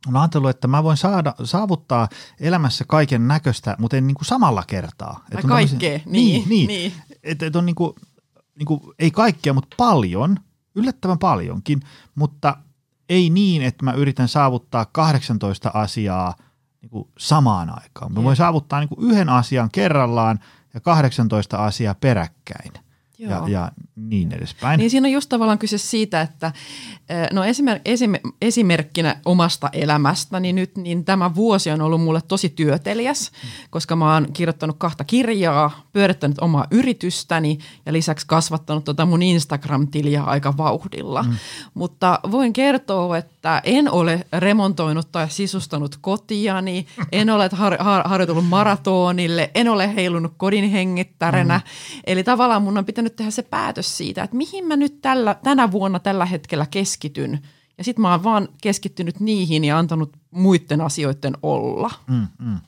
[0.06, 2.08] on ajatellut, että mä voin saada, saavuttaa
[2.40, 5.24] elämässä kaiken näköistä, mutta en niin kuin samalla kertaa.
[5.32, 6.04] Että kaikkea, niin.
[6.06, 6.68] Niin, niin.
[6.68, 6.92] niin.
[7.22, 7.92] Että et on niin kuin,
[8.58, 10.36] niin kuin, ei kaikkea, mutta paljon,
[10.74, 11.80] yllättävän paljonkin,
[12.14, 12.56] mutta
[13.08, 16.34] ei niin, että mä yritän saavuttaa 18 asiaa
[16.82, 18.12] niin kuin samaan aikaan.
[18.12, 20.38] Mä voin saavuttaa niin kuin yhden asian kerrallaan
[20.74, 22.72] ja 18 asiaa peräkkäin–
[23.18, 24.78] ja, ja niin edespäin.
[24.78, 26.52] Niin siinä on just tavallaan kyse siitä, että
[27.32, 32.48] no esimer- esim- esimerkkinä omasta elämästä, niin nyt niin tämä vuosi on ollut mulle tosi
[32.48, 33.48] työteliäs, mm.
[33.70, 40.22] koska mä oon kirjoittanut kahta kirjaa, pyörittänyt omaa yritystäni ja lisäksi kasvattanut tota mun Instagram-tiliä
[40.22, 41.22] aika vauhdilla.
[41.22, 41.36] Mm.
[41.74, 48.48] Mutta voin kertoa, että en ole remontoinut tai sisustanut kotiani, en ole har- har- harjoitellut
[48.48, 51.60] maratonille, en ole heilunut kodin hengittäränä.
[51.64, 52.00] Mm.
[52.06, 55.70] Eli tavallaan mun on pitänyt tehdä se päätös siitä, että mihin mä nyt tällä, tänä
[55.70, 57.40] vuonna tällä hetkellä keskityn.
[57.78, 61.90] Ja sitten mä oon vaan keskittynyt niihin ja antanut muiden asioiden olla.
[62.06, 62.58] Mm, mm.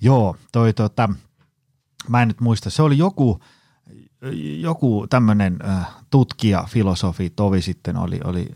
[0.00, 1.08] Joo, toi tota,
[2.08, 3.40] mä en nyt muista, se oli joku,
[4.58, 8.48] joku tämmöinen äh, tutkija, filosofi, tovi sitten oli, oli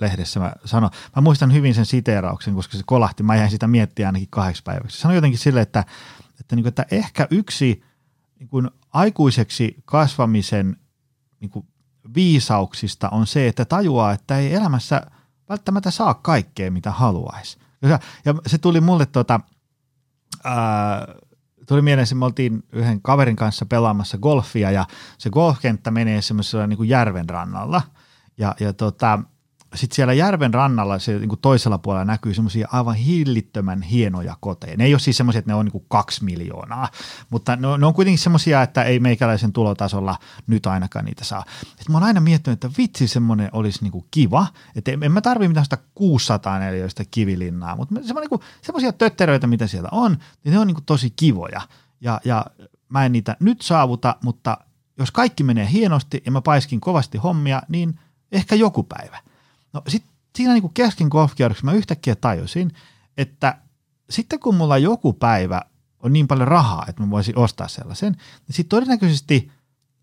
[0.00, 4.08] lehdessä mä sano, mä muistan hyvin sen siteerauksen, koska se kolahti, mä jäin sitä miettiä
[4.08, 5.00] ainakin kahdeksi päiväksi.
[5.00, 5.84] Sano jotenkin silleen, että,
[6.40, 7.82] että, niin kuin, että ehkä yksi
[8.38, 10.76] niin kuin aikuiseksi kasvamisen
[11.40, 11.66] niin kuin
[12.14, 15.02] viisauksista on se, että tajuaa, että ei elämässä
[15.48, 17.58] välttämättä saa kaikkea, mitä haluaisi.
[18.24, 19.40] Ja, se tuli mulle tota,
[20.44, 21.06] ää,
[21.66, 24.86] tuli mieleen, että me oltiin yhden kaverin kanssa pelaamassa golfia ja
[25.18, 27.82] se golfkenttä menee semmoisella niin järven rannalla.
[28.38, 29.18] Ja, ja tota,
[29.74, 34.76] sitten siellä järven rannalla se niin kuin toisella puolella näkyy semmoisia aivan hillittömän hienoja koteja.
[34.76, 36.88] Ne ei ole siis semmoisia, että ne on niin kuin kaksi miljoonaa,
[37.30, 41.44] mutta ne on, ne on kuitenkin semmoisia, että ei meikäläisen tulotasolla nyt ainakaan niitä saa.
[41.80, 45.20] Et mä oon aina miettinyt, että vitsi semmoinen olisi niin kuin kiva, että en, mä
[45.20, 47.94] tarvitse mitään sitä 600 neliöistä kivilinnaa, mutta
[48.62, 51.60] semmoisia niin tötteröitä, mitä siellä on, niin ne on niin kuin tosi kivoja.
[52.00, 52.46] Ja, ja
[52.88, 54.58] mä en niitä nyt saavuta, mutta
[54.98, 58.00] jos kaikki menee hienosti ja mä paiskin kovasti hommia, niin
[58.32, 59.18] ehkä joku päivä–
[59.72, 60.04] No sit
[60.36, 62.72] siinä niin kuin kesken golfkierroksessa mä yhtäkkiä tajusin,
[63.16, 63.58] että
[64.10, 65.60] sitten kun mulla joku päivä
[66.02, 69.52] on niin paljon rahaa, että mä voisin ostaa sellaisen, niin sitten todennäköisesti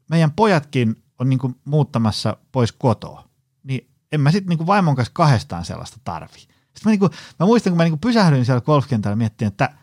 [0.10, 3.30] meidän pojatkin on niin kuin muuttamassa pois kotoa.
[3.64, 6.40] Niin en mä sitten niin vaimon kanssa kahdestaan sellaista tarvi.
[6.40, 9.74] Sitten mä, niin kuin, mä muistan, kun mä niin kuin pysähdyin siellä golfkentällä miettimään, että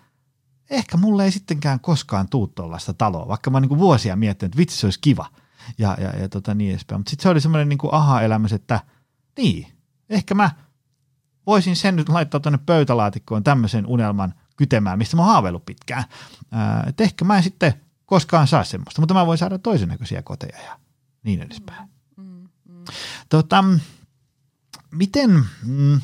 [0.71, 4.59] ehkä mulle ei sittenkään koskaan tuu tuollaista taloa, vaikka mä oon niin vuosia miettinyt, että
[4.59, 5.27] vitsi se olisi kiva
[5.79, 7.01] ja, ja, ja tota niin edespäin.
[7.01, 8.81] Mutta sitten se oli semmoinen niin aha-elämys, että
[9.37, 9.67] niin,
[10.09, 10.51] ehkä mä
[11.47, 16.05] voisin sen nyt laittaa tuonne pöytälaatikkoon tämmöisen unelman kytemään, mistä mä oon haaveillut pitkään.
[16.87, 17.75] että ehkä mä en sitten
[18.07, 20.79] koskaan saa semmoista, mutta mä voin saada toisen näköisiä koteja ja
[21.23, 21.89] niin edespäin.
[22.17, 22.85] Mm, mm.
[23.29, 23.65] Tota,
[24.91, 26.01] miten, mm,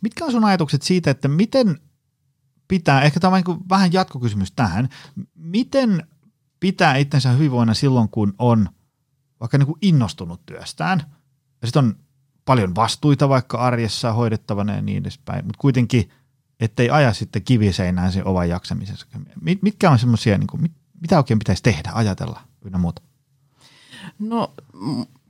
[0.00, 1.80] mitkä on sun ajatukset siitä, että miten
[2.68, 4.88] pitää, ehkä tämä on niin vähän jatkokysymys tähän,
[5.34, 6.06] miten
[6.60, 8.68] pitää itsensä hyvinvoina silloin, kun on
[9.40, 11.02] vaikka niin kuin innostunut työstään,
[11.62, 11.96] ja sitten on
[12.50, 16.10] paljon vastuita vaikka arjessa hoidettavana ja niin edespäin, mutta kuitenkin,
[16.60, 19.06] ettei aja sitten kiviseinään sen ovan jaksamisensa.
[19.62, 23.02] Mitkä on semmoisia, niin kuin, mitä oikein pitäisi tehdä, ajatella ynnä muuta?
[24.18, 24.54] No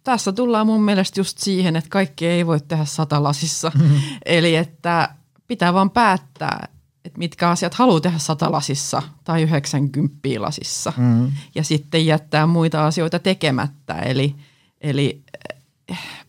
[0.05, 3.73] tässä tullaan mun mielestä just siihen, että kaikki ei voi tehdä satalasissa.
[3.75, 4.01] Mm-hmm.
[4.27, 5.09] Eli että
[5.47, 6.69] pitää vaan päättää,
[7.05, 10.93] että mitkä asiat haluaa tehdä satalasissa tai 90 lasissa.
[10.97, 11.33] Mm-hmm.
[11.55, 13.95] Ja sitten jättää muita asioita tekemättä.
[13.95, 14.35] Eli,
[14.81, 15.23] eli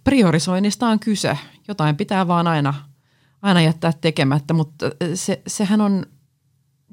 [0.04, 1.38] priorisoinnista on kyse.
[1.68, 2.74] Jotain pitää vaan aina,
[3.42, 6.06] aina jättää tekemättä, mutta se, sehän on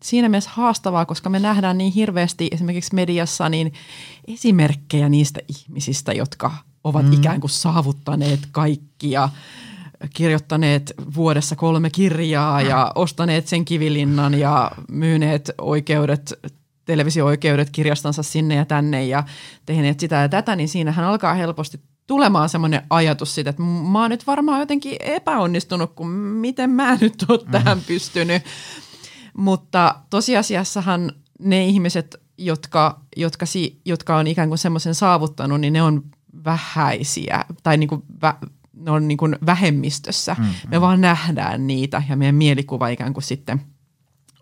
[0.03, 3.73] siinä mielessä haastavaa, koska me nähdään niin hirveästi esimerkiksi mediassa niin
[4.29, 6.55] esimerkkejä niistä ihmisistä, jotka
[6.85, 7.13] ovat mm.
[7.13, 9.29] ikään kuin saavuttaneet kaikkia,
[10.15, 16.33] kirjoittaneet vuodessa kolme kirjaa ja ostaneet sen kivilinnan ja myyneet oikeudet
[16.85, 19.25] televisio-oikeudet kirjastansa sinne ja tänne ja
[19.67, 24.11] tehneet sitä ja tätä, niin siinähän alkaa helposti tulemaan semmoinen ajatus siitä, että mä oon
[24.11, 27.51] nyt varmaan jotenkin epäonnistunut, kun miten mä nyt oon mm.
[27.51, 28.43] tähän pystynyt.
[29.37, 35.83] Mutta tosiasiassahan ne ihmiset, jotka, jotka, si, jotka on ikään kuin semmoisen saavuttanut, niin ne
[35.83, 36.03] on
[36.45, 38.35] vähäisiä tai niin kuin vä,
[38.73, 40.37] ne on niin kuin vähemmistössä.
[40.39, 40.53] Mm, mm.
[40.69, 43.61] Me vaan nähdään niitä ja meidän mielikuva ikään kuin sitten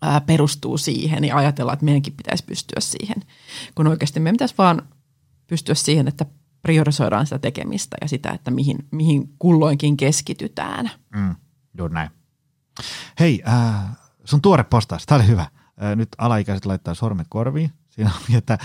[0.03, 3.17] ää, perustuu siihen ja ajatellaan, että meidänkin pitäisi pystyä siihen.
[3.75, 4.83] Kun oikeasti meidän pitäisi vaan
[5.47, 6.27] pystyä siihen, että
[6.67, 10.91] priorisoidaan sitä tekemistä ja sitä, että mihin, mihin kulloinkin keskitytään.
[11.15, 11.35] Mm,
[11.79, 12.11] juuri näin.
[13.21, 15.43] Hei, äh, sun tuore postaus, tämä oli hyvä.
[15.43, 17.73] Äh, nyt alaikäiset laittaa sormet korviin.
[17.89, 18.59] Siinä on, että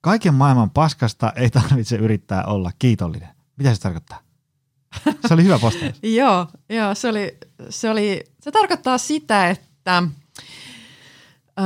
[0.00, 3.28] kaiken maailman paskasta ei tarvitse yrittää olla kiitollinen.
[3.56, 4.20] Mitä se tarkoittaa?
[5.26, 5.94] Se oli hyvä postaus.
[6.20, 7.38] joo, joo se, oli,
[7.70, 10.02] se, oli, se tarkoittaa sitä, että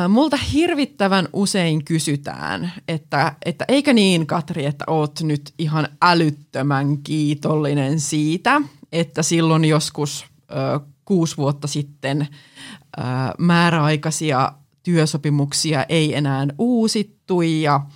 [0.09, 8.01] multa hirvittävän usein kysytään, että, että eikö niin Katri, että oot nyt ihan älyttömän kiitollinen
[8.01, 8.61] siitä,
[8.92, 13.03] että silloin joskus ö, kuusi vuotta sitten ö,
[13.38, 17.81] määräaikaisia työsopimuksia ei enää uusittu ja–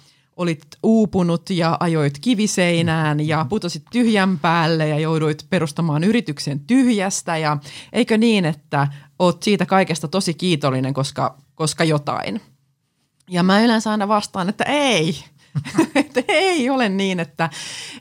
[0.40, 7.36] olit uupunut ja ajoit kiviseinään ja putosit tyhjän päälle ja jouduit perustamaan yrityksen tyhjästä.
[7.36, 7.56] Ja
[7.92, 12.40] eikö niin, että oot siitä kaikesta tosi kiitollinen, koska, koska jotain.
[13.28, 15.24] Ja mä yleensä aina vastaan, että ei,
[15.94, 17.50] että ei ole niin, että,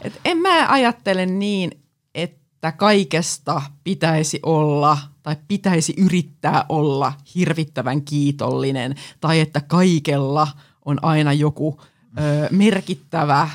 [0.01, 1.71] että en mä ajattele niin,
[2.15, 10.47] että kaikesta pitäisi olla tai pitäisi yrittää olla hirvittävän kiitollinen tai että kaikella
[10.85, 11.81] on aina joku
[12.19, 13.49] ö, merkittävä,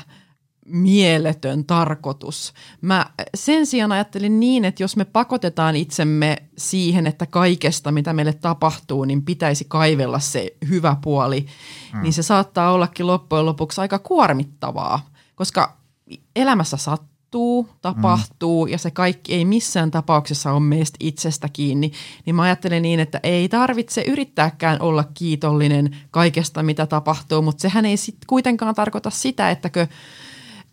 [0.65, 2.53] mieletön tarkoitus.
[2.81, 8.33] Mä sen sijaan ajattelin niin, että jos me pakotetaan itsemme siihen, että kaikesta, mitä meille
[8.33, 11.45] tapahtuu, niin pitäisi kaivella se hyvä puoli,
[11.91, 12.01] hmm.
[12.01, 15.77] niin se saattaa ollakin loppujen lopuksi aika kuormittavaa, koska
[16.35, 18.71] elämässä sattuu tapahtuu, tapahtuu mm.
[18.71, 21.91] ja se kaikki ei missään tapauksessa ole meistä itsestä kiinni,
[22.25, 27.85] niin mä ajattelen niin, että ei tarvitse yrittääkään olla kiitollinen kaikesta, mitä tapahtuu, mutta sehän
[27.85, 29.87] ei sit kuitenkaan tarkoita sitä, ettäkö,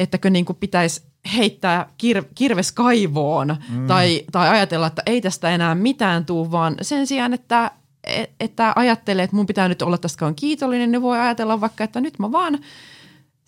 [0.01, 1.03] ettäkö niin kuin pitäisi
[1.37, 3.87] heittää kir, kirves kaivoon mm.
[3.87, 7.71] tai, tai ajatella, että ei tästä enää mitään tuu, vaan sen sijaan, että,
[8.41, 12.19] että ajattelee, että mun pitää nyt olla tästä kiitollinen, niin voi ajatella vaikka, että nyt
[12.19, 12.59] mä vaan–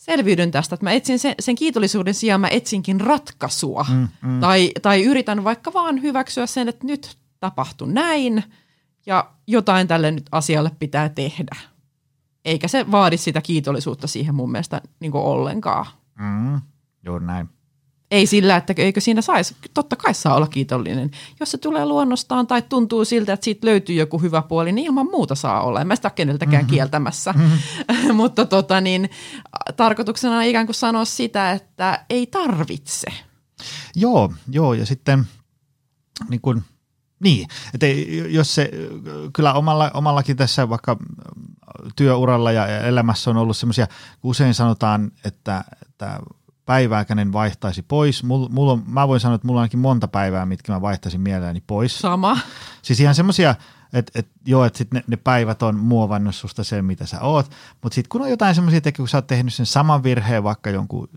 [0.04, 3.86] selviydyn tästä, että mä etsin sen, sen kiitollisuuden sijaan, mä etsinkin ratkaisua.
[3.90, 4.40] Mm, mm.
[4.40, 8.44] Tai, tai yritän vaikka vaan hyväksyä sen, että nyt tapahtui näin
[9.06, 11.56] ja jotain tälle nyt asialle pitää tehdä.
[12.44, 15.86] Eikä se vaadi sitä kiitollisuutta siihen mun mielestä niin ollenkaan.
[16.18, 16.60] Mm,
[17.04, 17.48] juuri näin.
[18.10, 21.10] Ei sillä, että eikö siinä saisi, totta kai saa olla kiitollinen.
[21.40, 25.06] Jos se tulee luonnostaan tai tuntuu siltä, että siitä löytyy joku hyvä puoli, niin ilman
[25.10, 25.80] muuta saa olla.
[25.80, 26.74] En mä sitä keneltäkään mm-hmm.
[26.74, 27.32] kieltämässä.
[27.32, 28.14] Mm-hmm.
[28.20, 29.10] Mutta tota, niin,
[29.76, 33.08] tarkoituksena on ikään kuin sanoa sitä, että ei tarvitse.
[33.96, 35.26] Joo, joo ja sitten
[36.28, 36.62] niin kuin,
[37.20, 37.86] niin, että
[38.28, 38.70] jos se
[39.32, 40.96] kyllä omalla, omallakin tässä vaikka
[41.96, 43.86] työuralla ja elämässä on ollut semmoisia,
[44.22, 46.20] usein sanotaan, että, että
[46.66, 48.22] päivääkään vaihtaisi pois.
[48.22, 51.20] Mulla, mulla on, mä voin sanoa, että mulla on ainakin monta päivää, mitkä mä vaihtaisin
[51.20, 51.98] mielelläni pois.
[51.98, 52.38] Sama.
[52.82, 53.54] Siis ihan semmoisia,
[53.92, 57.50] että et, joo, että sit ne, ne, päivät on muovannut susta sen, mitä sä oot.
[57.82, 60.70] Mutta sitten kun on jotain semmoisia, että kun sä oot tehnyt sen saman virheen vaikka
[60.70, 61.08] jonkun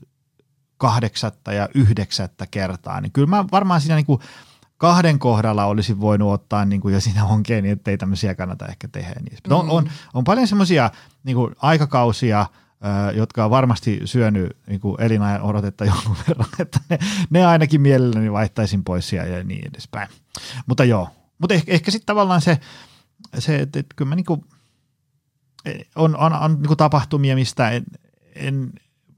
[0.78, 4.22] kahdeksatta ja yhdeksättä kertaa, niin kyllä mä varmaan siinä niinku
[4.78, 8.88] kahden kohdalla olisin voinut ottaa, niin kuin, ja siinä onkin, niin ettei tämmöisiä kannata ehkä
[8.88, 9.16] tehdä.
[9.22, 9.38] Niin.
[9.48, 9.56] Mm.
[9.56, 10.92] On, on, on paljon semmoisia
[11.24, 12.46] niin aikakausia–
[13.16, 18.32] jotka on varmasti syönyt niin kuin elinajan odotetta jonkun verran, että ne, ne ainakin mielelläni
[18.32, 20.10] vaihtaisin pois ja, ja niin edespäin.
[20.66, 22.60] Mutta joo, mutta ehkä, ehkä sitten tavallaan se,
[23.40, 24.46] se että, että kyllä mä niin kuin,
[25.96, 27.84] on, on, on niin kuin tapahtumia, mistä en,
[28.36, 28.72] en,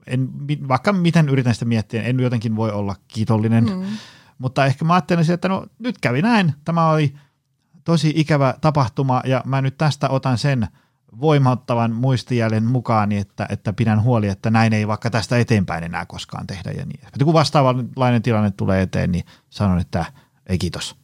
[0.06, 0.28] en,
[0.68, 3.86] vaikka miten yritän sitä miettiä, en jotenkin voi olla kiitollinen, mm.
[4.40, 7.14] Mutta ehkä mä ajattelen että no nyt kävi näin, tämä oli
[7.84, 10.66] tosi ikävä tapahtuma ja mä nyt tästä otan sen–
[11.20, 16.06] voimauttavan muistijäljen mukaan, niin että, että pidän huoli, että näin ei vaikka tästä eteenpäin enää
[16.06, 17.00] koskaan tehdä ja niin.
[17.24, 20.04] Kun vastaavanlainen tilanne tulee eteen, niin sanon, että
[20.46, 20.96] ei kiitos.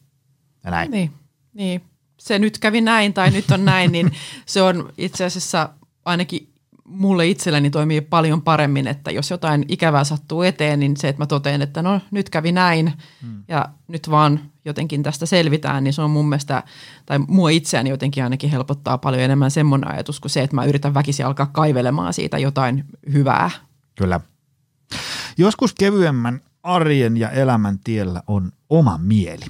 [0.63, 0.91] Ja näin.
[0.91, 1.13] Niin,
[1.53, 1.81] niin.
[2.19, 4.11] Se nyt kävi näin tai nyt on näin, niin
[4.45, 5.69] se on itse asiassa
[6.05, 6.53] ainakin
[6.87, 11.25] mulle itselleni toimii paljon paremmin, että jos jotain ikävää sattuu eteen, niin se, että mä
[11.25, 13.43] totean, että no nyt kävi näin hmm.
[13.47, 16.63] ja nyt vaan jotenkin tästä selvitään, niin se on mun mielestä,
[17.05, 20.93] tai mua itseäni jotenkin ainakin helpottaa paljon enemmän semmoinen ajatus kuin se, että mä yritän
[20.93, 23.49] väkisin alkaa kaivelemaan siitä jotain hyvää.
[23.95, 24.19] Kyllä.
[25.37, 29.45] Joskus kevyemmän arjen ja elämän tiellä on oma mieli.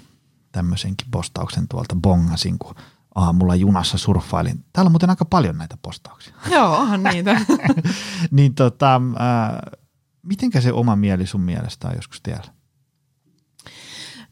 [0.51, 2.75] Tämmöisenkin postauksen tuolta bongasin, kun
[3.17, 4.65] aamulla junassa surffailin.
[4.73, 6.33] Täällä on muuten aika paljon näitä postauksia.
[6.55, 7.41] Joo, onhan niitä.
[8.31, 9.79] niin tota, äh,
[10.23, 12.57] mitenkä se oma mieli sun mielestä on joskus tiellä?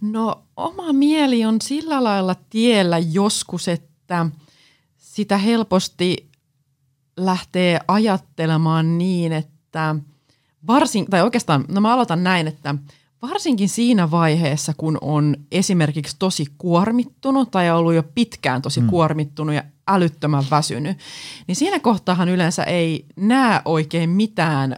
[0.02, 4.26] No oma mieli on sillä lailla tiellä joskus, että
[4.98, 6.30] sitä helposti
[7.18, 9.96] lähtee ajattelemaan niin, että
[10.68, 12.76] varsin, tai oikeastaan, no mä aloitan näin, että
[13.30, 18.88] varsinkin siinä vaiheessa, kun on esimerkiksi tosi kuormittunut tai ollut jo pitkään tosi mm.
[18.88, 20.98] kuormittunut ja älyttömän väsynyt,
[21.48, 24.76] niin siinä kohtaahan yleensä ei näe oikein mitään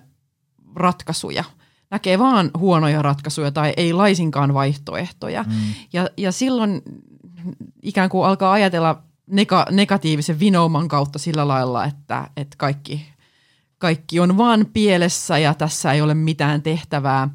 [0.75, 1.43] ratkaisuja.
[1.91, 5.43] Näkee vaan huonoja ratkaisuja tai ei laisinkaan vaihtoehtoja.
[5.43, 5.53] Mm.
[5.93, 6.81] Ja, ja silloin
[7.83, 13.05] ikään kuin alkaa ajatella nega- negatiivisen vinouman kautta sillä lailla, että, että kaikki,
[13.77, 17.29] kaikki on vaan pielessä ja tässä ei ole mitään tehtävää,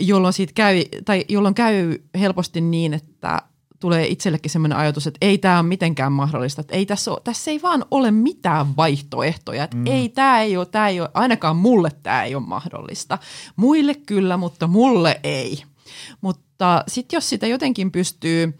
[0.00, 3.42] jolloin, siitä käy, tai jolloin käy helposti niin, että
[3.80, 7.50] tulee itsellekin sellainen ajatus, että ei tämä ole mitenkään mahdollista, että ei tässä, ole, tässä
[7.50, 9.86] ei vaan ole mitään vaihtoehtoja, että mm.
[9.86, 13.18] ei tämä ei ole, tämä ei ole, ainakaan mulle tämä ei ole mahdollista.
[13.56, 15.62] Muille kyllä, mutta mulle ei.
[16.20, 18.52] Mutta sitten jos sitä jotenkin pystyy–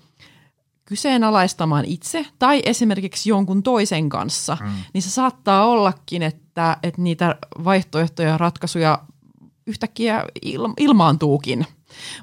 [0.86, 4.72] kyseenalaistamaan itse tai esimerkiksi jonkun toisen kanssa, mm.
[4.92, 8.98] niin se saattaa ollakin, että, että niitä vaihtoehtoja ja ratkaisuja
[9.66, 11.66] yhtäkkiä il, ilmaantuukin.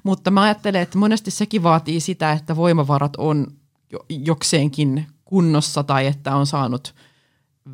[0.04, 3.48] Mutta mä ajattelen, että monesti sekin vaatii sitä, että voimavarat on
[4.10, 6.96] jokseenkin kunnossa tai että on saanut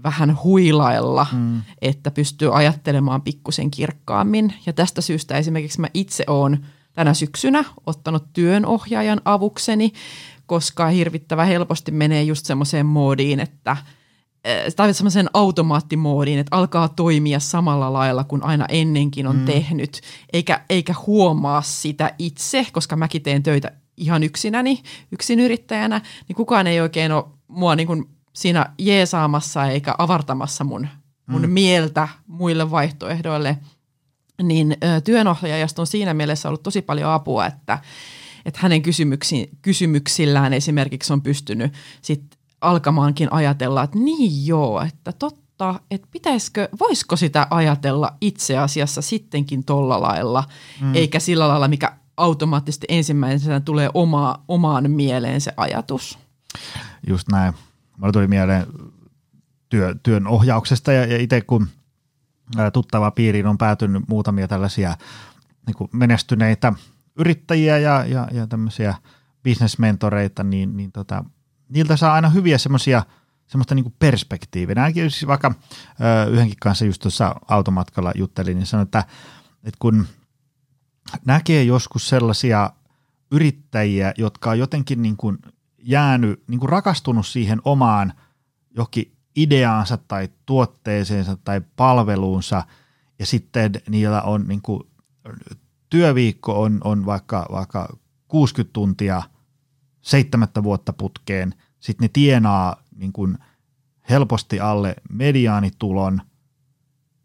[0.04, 1.62] vähän huilailla, mm.
[1.82, 4.54] että pystyy ajattelemaan pikkusen kirkkaammin.
[4.66, 9.94] Ja tästä syystä esimerkiksi mä itse olen tänä syksynä ottanut työnohjaajan avukseni,
[10.46, 13.78] koska hirvittävä helposti menee just semmoiseen moodiin, että
[14.76, 19.46] tai semmoisen automaattimoodiin, että alkaa toimia samalla lailla kuin aina ennenkin on mm.
[19.46, 20.02] tehnyt,
[20.34, 26.68] eikä, eikä huomaa sitä itse, koska mäkin teen töitä ihan yksinäni, yksin yrittäjänä, niin kukaan
[26.68, 30.88] ei oikein ole mua niin kuin siinä jeesaamassa eikä avartamassa mun,
[31.28, 31.50] mun mm.
[31.50, 33.58] mieltä muille vaihtoehdoille.
[34.44, 37.80] Niin työnohjaajasta on siinä mielessä ollut tosi paljon apua, että
[38.46, 45.80] että hänen kysymyksi, kysymyksillään esimerkiksi on pystynyt sit alkamaankin ajatella, että niin joo, että totta,
[45.92, 50.44] että pitäisikö, voisiko sitä ajatella itse asiassa sittenkin tolla lailla,
[50.82, 50.96] mm.
[50.96, 56.20] eikä sillä lailla, mikä automaattisesti ensimmäisenä tulee oma, omaan mieleen se ajatus.
[57.08, 57.54] Just näin.
[57.98, 58.68] Mulla tuli mieleen
[59.70, 61.68] työ, työn ohjauksesta ja, ja itse kun
[62.74, 64.98] tuttava piiriin on päätynyt muutamia tällaisia
[65.68, 66.74] niin menestyneitä–
[67.20, 68.96] yrittäjiä ja, ja, ja tämmöisiä
[69.44, 71.26] bisnesmentoreita, niin, niin tota,
[71.70, 73.04] niiltä saa aina hyviä semmoisia
[73.48, 74.76] semmoista niin perspektiiviä.
[74.78, 75.56] Ainakin siis vaikka
[76.26, 79.06] ö, yhdenkin kanssa just tuossa automatkalla juttelin, niin sanoin, että,
[79.64, 80.08] että kun
[81.26, 82.70] näkee joskus sellaisia
[83.32, 85.38] yrittäjiä, jotka on jotenkin niin kuin
[85.78, 88.14] jäänyt, niin kuin rakastunut siihen omaan
[88.76, 92.64] jokin ideaansa tai tuotteeseensa tai palveluunsa,
[93.20, 94.84] ja sitten niillä on niin kuin
[95.90, 97.98] työviikko on, on vaikka, vaikka
[98.28, 99.22] 60 tuntia
[100.02, 103.38] seitsemättä vuotta putkeen, sitten ne tienaa niin kuin
[104.10, 106.22] helposti alle mediaanitulon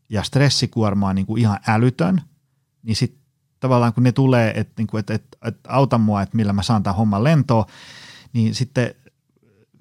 [0.08, 2.20] ja stressikuorma on niin kuin ihan älytön,
[2.82, 3.20] niin sitten
[3.60, 6.62] tavallaan kun ne tulee, että niin kuin, et, et, et auta mua, että millä mä
[6.62, 7.64] saan tämän homman lentoon,
[8.32, 8.94] niin sitten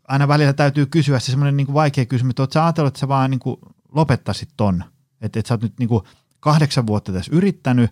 [0.07, 3.31] aina välillä täytyy kysyä se semmoinen niin vaikea kysymys, että sä ajatellut, että sä vaan
[3.31, 3.57] niin kuin
[3.91, 4.83] lopettaisit ton,
[5.21, 6.03] että, että sä oot nyt niin kuin
[6.39, 7.91] kahdeksan vuotta tässä yrittänyt,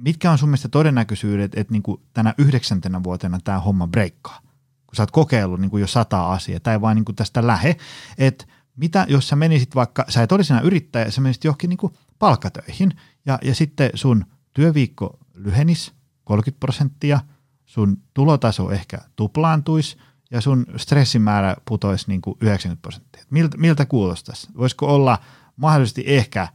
[0.00, 4.40] mitkä on sun mielestä todennäköisyydet, että niin kuin tänä yhdeksäntenä vuotena tämä homma breikkaa?
[4.86, 7.76] Kun sä oot kokeillut niin kuin jo sata asiaa, tai vaan niin kuin tästä lähe,
[8.18, 8.44] että
[8.76, 12.90] mitä jos sä menisit vaikka, sä et olisi yrittäjä, sä menisit johonkin niin kuin palkkatöihin,
[13.26, 14.24] ja, ja sitten sun
[14.54, 15.92] työviikko lyhenis
[16.24, 17.20] 30 prosenttia,
[17.64, 19.96] sun tulotaso ehkä tuplaantuisi,
[20.30, 23.24] ja sun stressimäärä putoisi niin kuin 90 prosenttia.
[23.30, 24.48] Miltä, miltä kuulostaisi?
[24.56, 25.18] Voisiko olla
[25.56, 26.48] mahdollisesti ehkä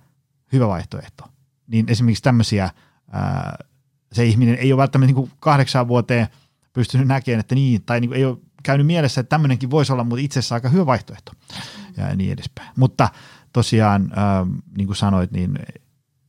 [0.54, 1.24] hyvä vaihtoehto?
[1.68, 2.70] Niin esimerkiksi tämmöisiä
[3.16, 3.58] ää,
[4.12, 6.28] se ihminen ei ole välttämättä niin kuin kahdeksan vuoteen
[6.74, 10.04] pystynyt näkemään, että niin, tai niin kuin ei ole käynyt mielessä, että tämmöinenkin voisi olla,
[10.04, 11.32] mutta itse asiassa aika hyvä vaihtoehto
[11.98, 12.70] ja niin edespäin.
[12.78, 13.10] Mutta
[13.54, 14.46] tosiaan, ää,
[14.78, 15.60] niin kuin sanoit, niin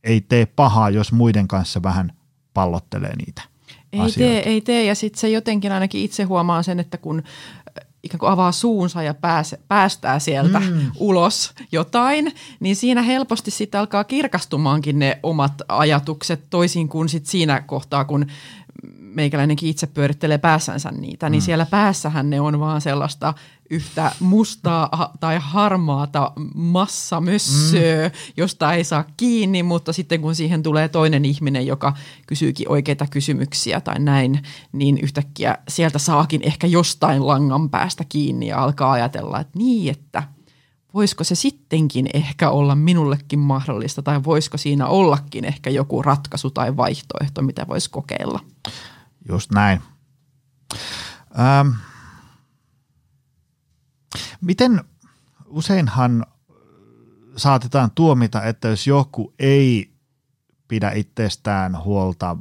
[0.03, 2.11] ei tee pahaa, jos muiden kanssa vähän
[2.53, 3.41] pallottelee niitä
[3.93, 4.33] ei asioita.
[4.33, 7.23] tee, ei tee, ja sitten se jotenkin ainakin itse huomaa sen, että kun
[8.03, 10.91] ikään kuin avaa suunsa ja pääs, päästää sieltä mm.
[10.99, 17.61] ulos jotain, niin siinä helposti sitten alkaa kirkastumaankin ne omat ajatukset toisin kuin sit siinä
[17.61, 18.25] kohtaa, kun
[18.99, 21.45] meikäläinenkin itse pyörittelee päässänsä niitä, niin mm.
[21.45, 23.33] siellä päässähän ne on vaan sellaista
[23.69, 28.13] yhtä mustaa tai harmaata massamössöä, mm.
[28.37, 31.93] josta ei saa kiinni, mutta sitten kun siihen tulee toinen ihminen, joka
[32.27, 38.63] kysyykin oikeita kysymyksiä tai näin, niin yhtäkkiä sieltä saakin ehkä jostain langan päästä kiinni ja
[38.63, 40.23] alkaa ajatella, että niin, että
[40.93, 46.77] voisiko se sittenkin ehkä olla minullekin mahdollista tai voisiko siinä ollakin ehkä joku ratkaisu tai
[46.77, 48.39] vaihtoehto, mitä voisi kokeilla.
[49.29, 49.81] Just näin.
[51.39, 51.69] Ähm.
[54.41, 54.83] Miten
[55.45, 56.25] useinhan
[57.35, 59.91] saatetaan tuomita, että jos joku ei
[60.67, 62.37] pidä itsestään huolta,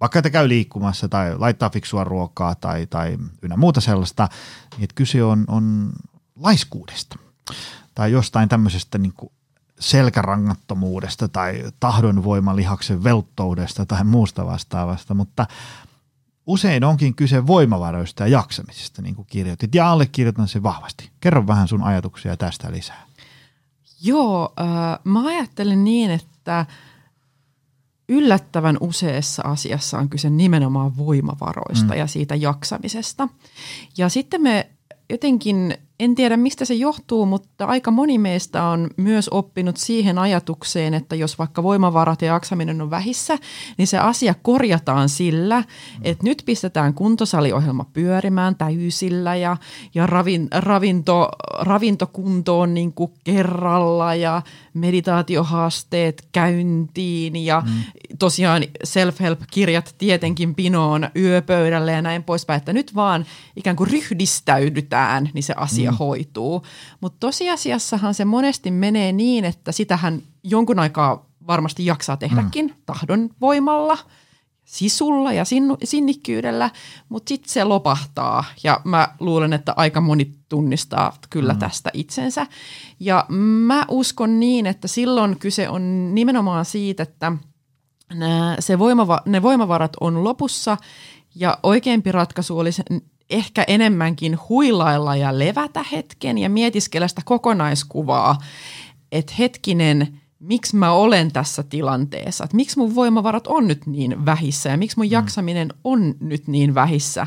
[0.00, 4.28] vaikka että käy liikkumassa tai laittaa fiksua ruokaa tai, tai ynnä muuta sellaista,
[4.76, 5.92] niin että kyse on, on
[6.36, 7.18] laiskuudesta
[7.94, 9.32] tai jostain tämmöisestä niin kuin
[9.80, 15.46] selkärangattomuudesta tai tahdonvoimalihaksen velttoudesta tai muusta vastaavasta, mutta
[16.46, 21.10] usein onkin kyse voimavaroista ja jaksamisesta, niin kuin kirjoitit, ja allekirjoitan sen vahvasti.
[21.20, 23.06] Kerro vähän sun ajatuksia tästä lisää.
[24.02, 26.66] Joo, äh, mä ajattelen niin, että
[28.08, 31.98] yllättävän useassa asiassa on kyse nimenomaan voimavaroista mm.
[31.98, 33.28] ja siitä jaksamisesta.
[33.98, 34.70] Ja sitten me
[35.10, 40.94] jotenkin en tiedä mistä se johtuu, mutta aika moni meistä on myös oppinut siihen ajatukseen,
[40.94, 43.38] että jos vaikka voimavarat ja jaksaminen on vähissä,
[43.78, 45.64] niin se asia korjataan sillä,
[46.02, 49.56] että nyt pistetään kuntosaliohjelma pyörimään täysillä ja,
[49.94, 51.28] ja ravin, ravinto,
[51.58, 54.42] ravintokuntoon niin kuin kerralla ja
[54.74, 57.72] meditaatiohaasteet käyntiin ja mm.
[58.18, 63.26] tosiaan self-help-kirjat tietenkin pinoon yöpöydälle ja näin poispäin, että nyt vaan
[63.56, 65.96] ikään kuin ryhdistäydytään, niin se asia asia mm.
[65.98, 66.62] hoituu.
[67.00, 72.74] Mutta tosiasiassahan se monesti menee niin, että sitähän jonkun aikaa varmasti jaksaa tehdäkin mm.
[72.86, 73.98] tahdon voimalla,
[74.64, 76.70] sisulla ja sin- sinnikkyydellä,
[77.08, 81.58] mutta sitten se lopahtaa ja mä luulen, että aika moni tunnistaa kyllä mm.
[81.58, 82.46] tästä itsensä.
[83.00, 87.32] Ja mä uskon niin, että silloin kyse on nimenomaan siitä, että
[88.60, 90.76] se voimava- ne voimavarat on lopussa
[91.34, 92.82] ja oikeampi ratkaisu olisi
[93.30, 98.38] ehkä enemmänkin huilailla ja levätä hetken ja mietiskellä sitä kokonaiskuvaa,
[99.12, 104.68] että hetkinen, miksi mä olen tässä tilanteessa, että miksi mun voimavarat on nyt niin vähissä
[104.68, 105.12] ja miksi mun mm.
[105.12, 107.26] jaksaminen on nyt niin vähissä.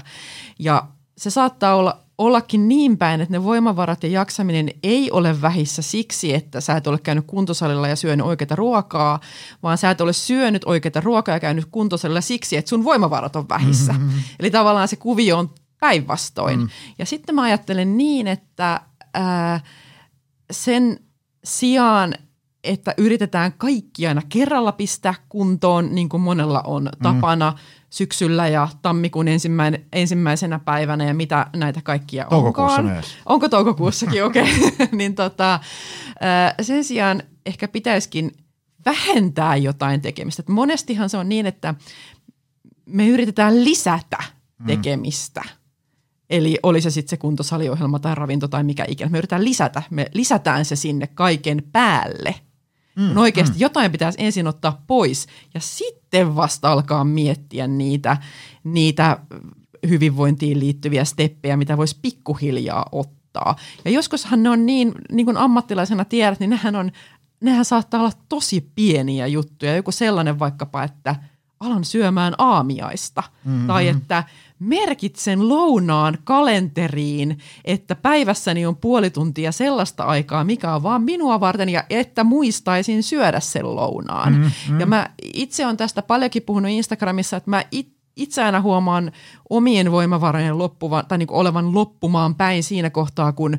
[0.59, 0.83] Ja
[1.17, 6.33] se saattaa olla ollakin niin päin, että ne voimavarat ja jaksaminen ei ole vähissä siksi,
[6.33, 9.19] että sä et ole käynyt kuntosalilla ja syönyt oikeita ruokaa,
[9.63, 13.49] vaan sä et ole syönyt oikeita ruokaa ja käynyt kuntosalilla siksi, että sun voimavarat on
[13.49, 13.93] vähissä.
[13.93, 14.19] Mm-hmm.
[14.39, 15.49] Eli tavallaan se kuvio on
[15.79, 16.59] päinvastoin.
[16.59, 16.69] Mm.
[16.97, 18.81] Ja sitten mä ajattelen niin, että
[19.13, 19.59] ää,
[20.51, 20.99] sen
[21.43, 22.15] sijaan,
[22.63, 27.03] että yritetään kaikki aina kerralla pistää kuntoon, niin kuin monella on mm.
[27.03, 27.53] tapana
[27.89, 32.85] syksyllä ja tammikuun ensimmäinen, ensimmäisenä päivänä ja mitä näitä kaikkia onkaan.
[32.85, 33.17] Myös.
[33.25, 34.43] Onko toukokuussakin, okei.
[34.43, 34.87] Okay.
[34.97, 35.59] niin tota,
[36.61, 38.31] sen sijaan ehkä pitäisikin
[38.85, 40.41] vähentää jotain tekemistä.
[40.41, 41.75] Et monestihan se on niin, että
[42.85, 44.17] me yritetään lisätä
[44.59, 44.67] mm.
[46.29, 49.09] Eli oli se sitten se kuntosaliohjelma tai ravinto tai mikä ikinä.
[49.09, 52.35] Me yritetään lisätä, me lisätään se sinne kaiken päälle.
[52.95, 53.61] Mm, no oikeasti mm.
[53.61, 58.17] jotain pitäisi ensin ottaa pois ja sitten vasta alkaa miettiä niitä,
[58.63, 59.19] niitä
[59.89, 63.55] hyvinvointiin liittyviä steppejä, mitä voisi pikkuhiljaa ottaa.
[63.85, 66.91] Ja joskushan ne on niin, niin kuin ammattilaisena tiedät, niin nehän, on,
[67.41, 69.75] nehän saattaa olla tosi pieniä juttuja.
[69.75, 71.15] Joku sellainen vaikkapa, että
[71.59, 73.23] alan syömään aamiaista.
[73.45, 73.67] Mm-hmm.
[73.67, 74.23] Tai että
[74.59, 81.69] merkitsen lounaan kalenteriin, että päivässäni on puoli tuntia sellaista aikaa, mikä on vaan minua varten
[81.69, 84.33] ja että muistaisin syödä sen lounaan.
[84.33, 84.79] Mm-hmm.
[84.79, 87.63] Ja mä itse on tästä paljonkin puhunut Instagramissa, että mä
[88.15, 89.11] itse aina huomaan
[89.49, 93.57] omien voimavarojen loppuvan, tai niin olevan loppumaan päin siinä kohtaa, kun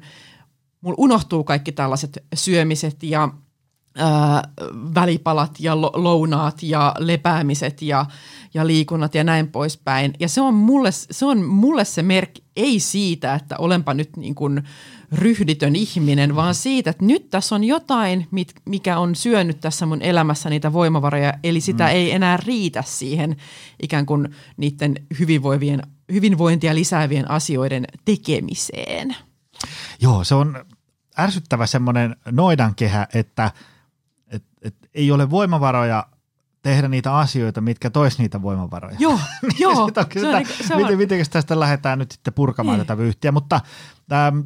[0.81, 3.29] mulla unohtuu kaikki tällaiset syömiset ja
[3.97, 4.49] ää,
[4.95, 8.07] välipalat ja lounaat ja lepäämiset ja,
[8.55, 10.15] ja liikunnat ja näin poispäin.
[10.21, 14.35] Ja se on mulle se, on mulle se merkki, ei siitä, että olenpa nyt niin
[14.35, 14.63] kuin
[15.13, 18.29] ryhditön ihminen, vaan siitä, että nyt tässä on jotain,
[18.65, 21.91] mikä on syönyt tässä mun elämässä niitä voimavaroja, eli sitä mm.
[21.91, 23.37] ei enää riitä siihen
[23.83, 25.83] ikään kuin niiden hyvinvoivien,
[26.13, 29.17] hyvinvointia lisäävien asioiden tekemiseen.
[30.01, 30.65] Joo, se on
[31.19, 33.51] ärsyttävä semmoinen noidankehä, että–
[34.31, 36.07] et, et ei ole voimavaroja
[36.63, 38.97] tehdä niitä asioita, mitkä tois niitä voimavaroja.
[38.99, 39.75] Joo, niin joo.
[39.75, 40.83] se on, se on, se on.
[40.83, 42.85] Miten, miten tästä lähdetään nyt sitten purkamaan ei.
[42.85, 43.61] tätä vyyhtiä, mutta
[44.13, 44.45] äm,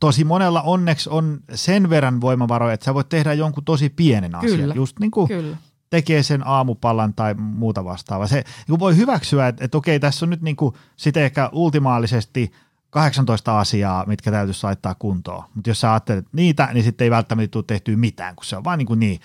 [0.00, 4.60] tosi monella onneksi on sen verran voimavaroja, että sä voit tehdä jonkun tosi pienen asian.
[4.60, 5.56] Kyllä, Just niin kuin Kyllä.
[5.90, 8.26] tekee sen aamupalan tai muuta vastaavaa.
[8.26, 12.52] Se niin voi hyväksyä, että, että okei, tässä on nyt niin kuin sitten ehkä ultimaalisesti–
[12.92, 15.44] 18 asiaa, mitkä täytyisi laittaa kuntoon.
[15.54, 18.64] Mutta jos sä ajattelet niitä, niin sitten ei välttämättä tule tehtyä mitään, kun se on
[18.64, 19.20] vaan niin, kuin niin,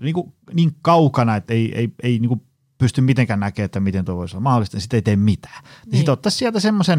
[0.00, 2.42] niin, kuin niin kaukana, että ei, ei, ei niin kuin
[2.78, 5.62] pysty mitenkään näkemään, että miten tuo voisi olla mahdollista, niin sitten ei tee mitään.
[5.64, 5.90] Niin.
[5.90, 5.96] niin.
[5.96, 6.98] Sitten ottaisi sieltä semmoisen,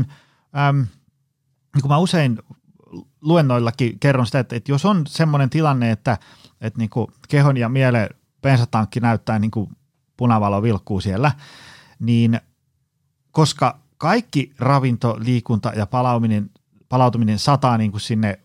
[1.74, 2.40] niin kuin mä usein
[3.22, 6.18] luennoillakin kerron sitä, että, että jos on semmoinen tilanne, että,
[6.62, 8.10] että niin kuin kehon ja mielen
[8.42, 9.70] bensatankki näyttää niin kuin
[10.18, 11.32] punavalo vilkkuu siellä,
[12.00, 12.40] niin
[13.32, 16.50] koska kaikki ravinto, liikunta ja palautuminen,
[16.90, 18.40] palautuminen sataa niin kuin sinne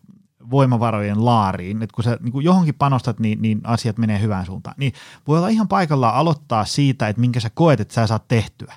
[0.51, 4.75] voimavarojen laariin, että kun sä niin kun johonkin panostat, niin, niin asiat menee hyvään suuntaan.
[4.79, 4.93] Niin
[5.27, 8.75] voi olla ihan paikallaan aloittaa siitä, että minkä sä koet, että sä saat tehtyä.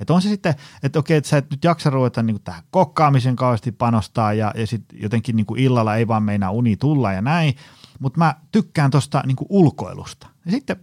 [0.00, 3.36] Että on se sitten, että okei, että sä et nyt jaksa ruveta niin tähän kokkaamisen
[3.36, 7.54] kauheasti panostaa ja, ja sitten jotenkin niin illalla ei vaan meinaa uni tulla ja näin,
[8.00, 10.26] mutta mä tykkään tuosta niin ulkoilusta.
[10.44, 10.76] Ja sitten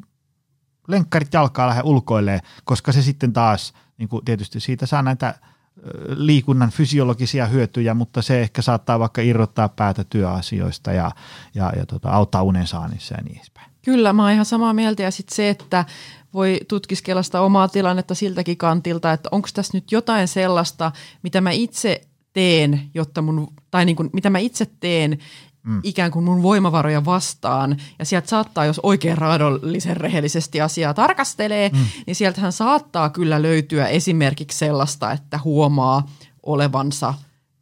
[0.87, 5.33] lenkkarit jalkaa lähde ulkoilee, koska se sitten taas, niin kuin tietysti siitä saa näitä
[6.07, 11.11] liikunnan fysiologisia hyötyjä, mutta se ehkä saattaa vaikka irrottaa päätä työasioista ja,
[11.55, 13.71] ja, ja tota, auttaa unen saannissa ja niin edespäin.
[13.81, 15.85] Kyllä, mä oon ihan samaa mieltä ja sitten se, että
[16.33, 20.91] voi tutkiskella sitä omaa tilannetta siltäkin kantilta, että onko tässä nyt jotain sellaista,
[21.23, 22.01] mitä mä itse
[22.33, 25.17] teen, jotta mun, tai niin kuin, mitä mä itse teen,
[25.67, 25.79] mm.
[25.83, 27.77] ikään kuin mun voimavaroja vastaan.
[27.99, 31.85] Ja sieltä saattaa, jos oikein raadollisen rehellisesti asiaa tarkastelee, mm.
[32.07, 36.07] niin sieltähän saattaa kyllä löytyä esimerkiksi sellaista, että huomaa
[36.43, 37.13] olevansa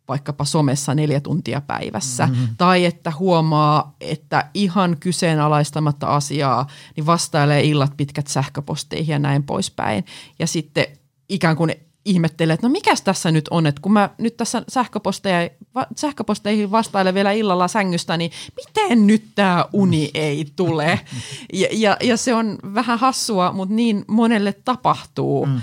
[0.07, 2.47] vaikkapa somessa neljä tuntia päivässä, mm-hmm.
[2.57, 10.05] tai että huomaa, että ihan kyseenalaistamatta asiaa, niin vastailee illat pitkät sähköposteihin ja näin poispäin.
[10.39, 10.85] Ja sitten
[11.29, 11.75] ikään kuin
[12.05, 15.49] ihmettelee, että no mikäs tässä nyt on, että kun mä nyt tässä sähköposteja,
[15.95, 20.99] sähköposteihin vastailen vielä illalla sängystä, niin miten nyt tämä uni ei tule?
[21.53, 25.45] Ja, ja, ja se on vähän hassua, mutta niin monelle tapahtuu.
[25.45, 25.61] Mm.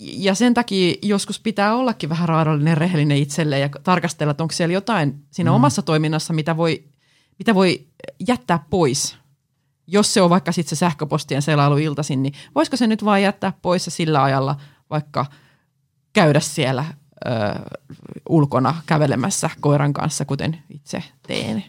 [0.00, 4.72] Ja sen takia joskus pitää ollakin vähän raadollinen, rehellinen itselle ja tarkastella, että onko siellä
[4.72, 5.54] jotain siinä mm.
[5.54, 6.84] omassa toiminnassa, mitä voi,
[7.38, 7.86] mitä voi
[8.28, 9.16] jättää pois.
[9.86, 13.52] Jos se on vaikka sitten se sähköpostien selailu iltaisin, niin voisiko se nyt vaan jättää
[13.62, 14.56] pois ja sillä ajalla
[14.90, 15.26] vaikka–
[16.14, 16.84] käydä siellä
[17.26, 17.30] ö,
[18.28, 21.64] ulkona kävelemässä koiran kanssa, kuten itse teen.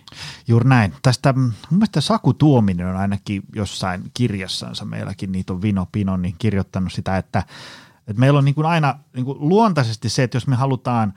[0.47, 0.93] Juuri näin.
[1.01, 6.35] Tästä mun mielestä Saku Tuominen on ainakin jossain kirjassansa, meilläkin niitä on Vino Pino, niin
[6.37, 7.43] kirjoittanut sitä, että,
[8.07, 11.13] että meillä on niin kuin aina niin kuin luontaisesti se, että jos me halutaan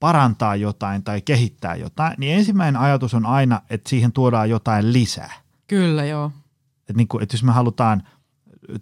[0.00, 5.32] parantaa jotain tai kehittää jotain, niin ensimmäinen ajatus on aina, että siihen tuodaan jotain lisää.
[5.66, 6.32] Kyllä, joo.
[6.80, 8.02] Että, niin kuin, että jos me halutaan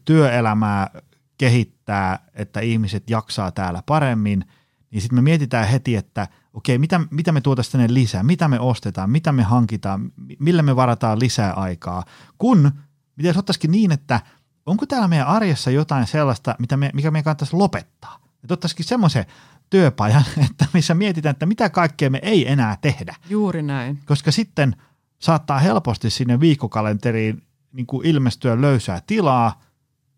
[0.04, 0.90] työelämää
[1.38, 4.44] kehittää, että ihmiset jaksaa täällä paremmin,
[4.90, 8.60] niin sitten me mietitään heti, että okei, mitä, mitä me tuotaisiin tänne lisää, mitä me
[8.60, 12.04] ostetaan, mitä me hankitaan, millä me varataan lisää aikaa,
[12.38, 12.72] kun
[13.16, 14.20] miten ottaisikin niin, että
[14.66, 18.18] onko täällä meidän arjessa jotain sellaista, mitä me, mikä meidän kannattaisi lopettaa.
[18.42, 19.26] Että ottaisikin semmoisen
[19.70, 23.14] työpajan, että missä mietitään, että mitä kaikkea me ei enää tehdä.
[23.30, 23.98] Juuri näin.
[24.06, 24.76] Koska sitten
[25.18, 29.60] saattaa helposti sinne viikkokalenteriin niin kuin ilmestyä löysää tilaa,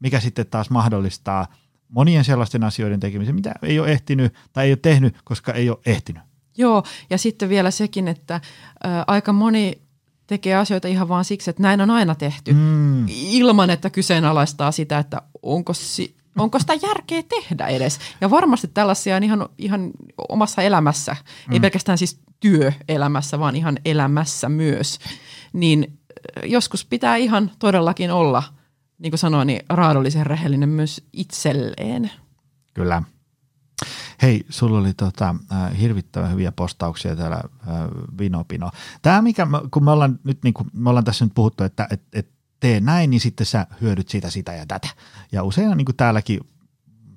[0.01, 1.46] mikä sitten taas mahdollistaa
[1.88, 5.78] monien sellaisten asioiden tekemisen, mitä ei ole ehtinyt tai ei ole tehnyt, koska ei ole
[5.86, 6.22] ehtinyt.
[6.57, 8.40] Joo, ja sitten vielä sekin, että ä,
[9.07, 9.82] aika moni
[10.26, 13.07] tekee asioita ihan vaan siksi, että näin on aina tehty, mm.
[13.09, 17.98] ilman että kyseenalaistaa sitä, että onko, si- onko sitä järkeä tehdä edes.
[18.20, 19.90] Ja varmasti tällaisia on ihan, ihan
[20.28, 21.16] omassa elämässä,
[21.48, 21.53] mm.
[21.53, 24.98] ei pelkästään siis työelämässä, vaan ihan elämässä myös.
[25.53, 25.98] Niin
[26.44, 28.42] joskus pitää ihan todellakin olla–
[29.01, 32.11] niin kuin sanoin, niin raadollisen rehellinen myös itselleen.
[32.74, 33.03] Kyllä.
[34.22, 37.74] Hei, sulla oli tota, äh, hirvittävän hyviä postauksia täällä äh,
[38.18, 38.70] Vinopino.
[39.03, 42.03] Tämä, mikä, kun me ollaan, nyt, niin kuin, me ollaan tässä nyt puhuttu, että et,
[42.12, 42.28] et
[42.61, 44.88] tee näin, niin sitten sä hyödyt siitä, sitä ja tätä.
[45.32, 46.40] Ja usein niin kuin täälläkin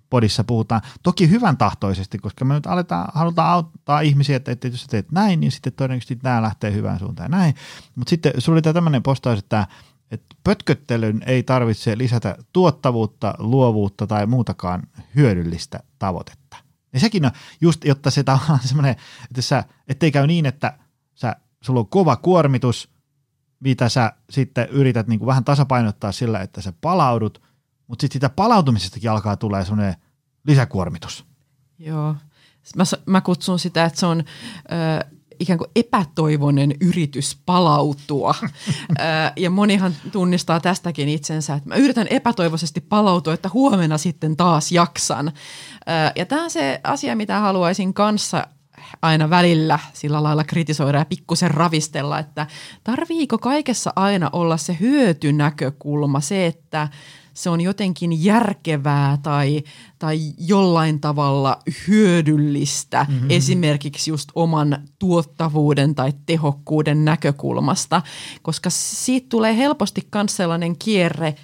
[0.10, 4.82] podissa puhutaan, toki hyvän tahtoisesti, koska me nyt aletaan, halutaan auttaa ihmisiä, että, että jos
[4.82, 7.56] sä teet näin, niin sitten todennäköisesti tämä lähtee hyvään suuntaan näin.
[7.96, 9.68] Mutta sitten sulla oli tämmöinen postaus, että
[10.14, 14.84] että pötköttelyn ei tarvitse lisätä tuottavuutta, luovuutta tai muutakaan
[15.16, 16.58] hyödyllistä tavoitetta.
[16.94, 20.78] Ja sekin on just, jotta se on semmoinen, että sä, ettei käy niin, että
[21.16, 22.90] sä, sulla on kova kuormitus,
[23.60, 27.42] mitä sä sitten yrität niin kuin vähän tasapainottaa sillä, että sä palaudut,
[27.88, 29.96] mutta sitten sitä palautumisestakin alkaa tulee semmoinen
[30.48, 31.26] lisäkuormitus.
[31.80, 32.16] Joo.
[32.76, 35.13] Mä, mä kutsun sitä, että se on ö,
[35.44, 38.36] ikään kuin epätoivoinen yritys palautua.
[39.36, 45.32] ja monihan tunnistaa tästäkin itsensä, että mä yritän epätoivoisesti palautua, että huomenna sitten taas jaksan.
[46.16, 48.48] Ja tämä on se asia, mitä haluaisin kanssa
[49.02, 52.48] aina välillä sillä lailla kritisoida ja pikkusen ravistella, että
[52.84, 56.88] tarviiko kaikessa aina olla se hyötynäkökulma, se, että
[57.34, 59.64] se on jotenkin järkevää tai,
[60.00, 63.30] tai jollain tavalla hyödyllistä mm-hmm.
[63.30, 68.02] esimerkiksi just oman tuottavuuden tai tehokkuuden näkökulmasta,
[68.42, 71.36] koska siitä tulee helposti myös sellainen kierre,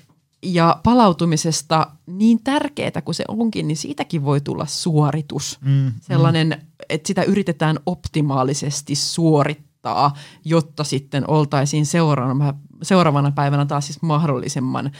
[0.43, 5.57] ja palautumisesta niin tärkeää kuin se onkin, niin siitäkin voi tulla suoritus.
[5.61, 10.13] Mm, Sellainen, että sitä yritetään optimaalisesti suorittaa,
[10.45, 14.91] jotta sitten oltaisiin seuraavana, seuraavana päivänä taas siis mahdollisimman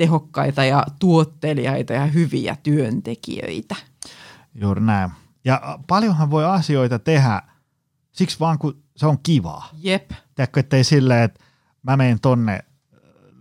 [0.00, 3.76] tehokkaita ja tuottelijaita ja hyviä työntekijöitä.
[4.54, 5.10] Juuri näin.
[5.44, 7.42] Ja paljonhan voi asioita tehdä
[8.12, 9.68] siksi vaan, kun se on kivaa.
[9.72, 10.10] Jep.
[10.34, 11.44] Tiedätkö, ettei silleen, että
[11.82, 12.60] mä menen tonne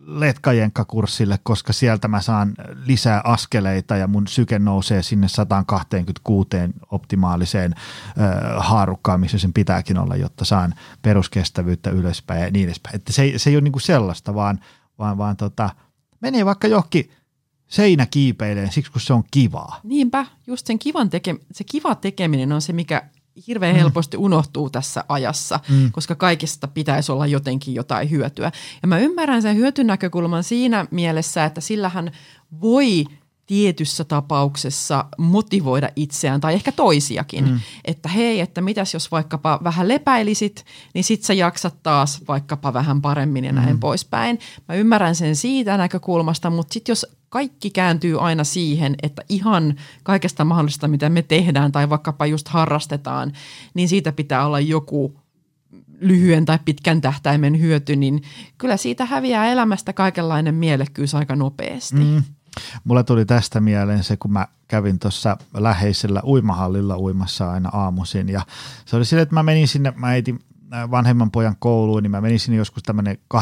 [0.05, 2.53] letkajenkkakurssille, koska sieltä mä saan
[2.85, 6.47] lisää askeleita ja mun syke nousee sinne 126
[6.91, 8.15] optimaaliseen äh,
[8.57, 12.95] haarukkaan, missä sen pitääkin olla, jotta saan peruskestävyyttä ylöspäin ja niin edespäin.
[12.95, 14.59] Että se, se ei ole niinku sellaista, vaan,
[14.99, 15.69] vaan, vaan tota,
[16.21, 17.11] menee vaikka johonkin
[17.67, 19.79] seinäkiipeileen siksi, kun se on kivaa.
[19.83, 23.03] Niinpä, just sen kivan teke- se kiva tekeminen on se, mikä
[23.47, 25.91] hirveän helposti unohtuu tässä ajassa, mm.
[25.91, 28.51] koska kaikista pitäisi olla jotenkin jotain hyötyä.
[28.81, 32.11] Ja mä ymmärrän sen hyötynäkökulman siinä mielessä, että sillähän
[32.61, 33.05] voi
[33.49, 37.45] tietyssä tapauksessa motivoida itseään tai ehkä toisiakin.
[37.45, 37.59] Mm.
[37.85, 43.01] Että hei, että mitäs jos vaikkapa vähän lepäilisit, niin sit sä jaksat taas vaikkapa vähän
[43.01, 43.79] paremmin ja näin mm.
[43.79, 44.39] poispäin.
[44.67, 50.45] Mä ymmärrän sen siitä näkökulmasta, mutta sitten jos kaikki kääntyy aina siihen, että ihan kaikesta
[50.45, 53.33] mahdollista, mitä me tehdään tai vaikkapa just harrastetaan,
[53.73, 55.19] niin siitä pitää olla joku
[55.99, 58.21] lyhyen tai pitkän tähtäimen hyöty, niin
[58.57, 61.95] kyllä siitä häviää elämästä kaikenlainen mielekkyys aika nopeasti.
[61.95, 62.23] Mm.
[62.83, 68.41] Mulla tuli tästä mieleen se, kun mä kävin tuossa läheisellä uimahallilla uimassa aina aamuisin ja
[68.85, 70.39] se oli sille, että mä menin sinne, mä etin
[70.73, 73.39] Äh, vanhemman pojan kouluun, niin mä menin sinne joskus tämmöinen 8.39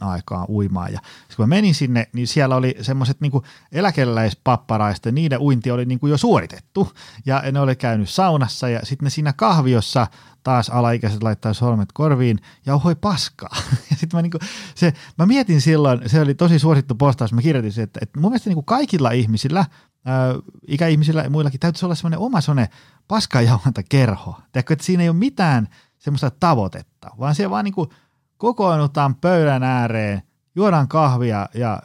[0.00, 0.92] aikaa uimaan.
[0.92, 1.00] Ja
[1.36, 3.32] kun mä menin sinne, niin siellä oli semmoiset niin
[3.72, 6.92] eläkeläispapparaiset, niiden uinti oli niin kuin jo suoritettu.
[7.26, 10.06] Ja ne oli käynyt saunassa ja sitten siinä kahviossa
[10.42, 13.56] taas alaikäiset laittaa sormet korviin ja ohoi paskaa.
[14.06, 18.00] Sitten mä, niin se, mä mietin silloin, se oli tosi suosittu postaus, mä kirjoitin, että,
[18.02, 19.64] että mun mielestä niin kuin kaikilla ihmisillä–
[20.66, 22.68] ikäihmisillä ja muillakin täytyisi olla semmoinen oma semmoinen
[23.82, 24.40] kerho.
[24.52, 27.90] Tiedätkö, että siinä ei ole mitään semmoista tavoitetta, vaan siellä vaan niin kuin
[28.36, 30.22] kokoonnutaan pöydän ääreen,
[30.56, 31.82] juodaan kahvia ja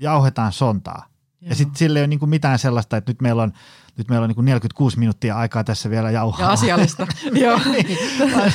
[0.00, 1.06] jauhetaan sontaa.
[1.40, 1.48] Joo.
[1.48, 3.52] Ja sitten sille ei ole niin kuin mitään sellaista, että nyt meillä on,
[3.98, 6.46] nyt meillä on niin kuin 46 minuuttia aikaa tässä vielä jauhaa.
[6.46, 7.06] Ja asiallista.
[7.34, 7.60] Joo.
[7.72, 7.98] niin,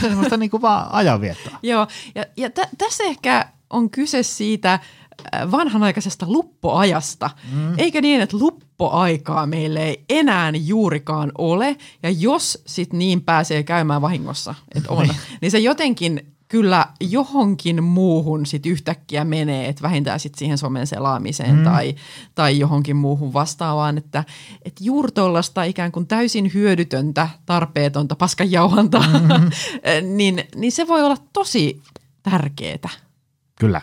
[0.02, 1.60] semmoista niin kuin vaan ajanviettoa.
[1.64, 4.80] Joo, ja, ja t- tässä ehkä on kyse siitä–
[5.36, 7.30] Äh, vanhanaikaisesta luppoajasta.
[7.52, 7.74] Mm.
[7.78, 14.02] Eikö niin, että luppoaikaa meille ei enää juurikaan ole, ja jos sit niin pääsee käymään
[14.02, 15.18] vahingossa, että on, niin.
[15.42, 21.56] niin se jotenkin kyllä johonkin muuhun sit yhtäkkiä menee, että vähintään sit siihen somen selaamiseen
[21.56, 21.64] mm.
[21.64, 21.96] tai,
[22.36, 24.24] tai johonkin muuhun vastaavaan, että,
[24.66, 29.50] että juuri tuollaista ikään kuin täysin hyödytöntä, tarpeetonta paskanjauhantaa, mm-hmm.
[30.18, 31.82] niin, niin se voi olla tosi
[32.24, 32.90] tärkeää.
[33.60, 33.82] Kyllä.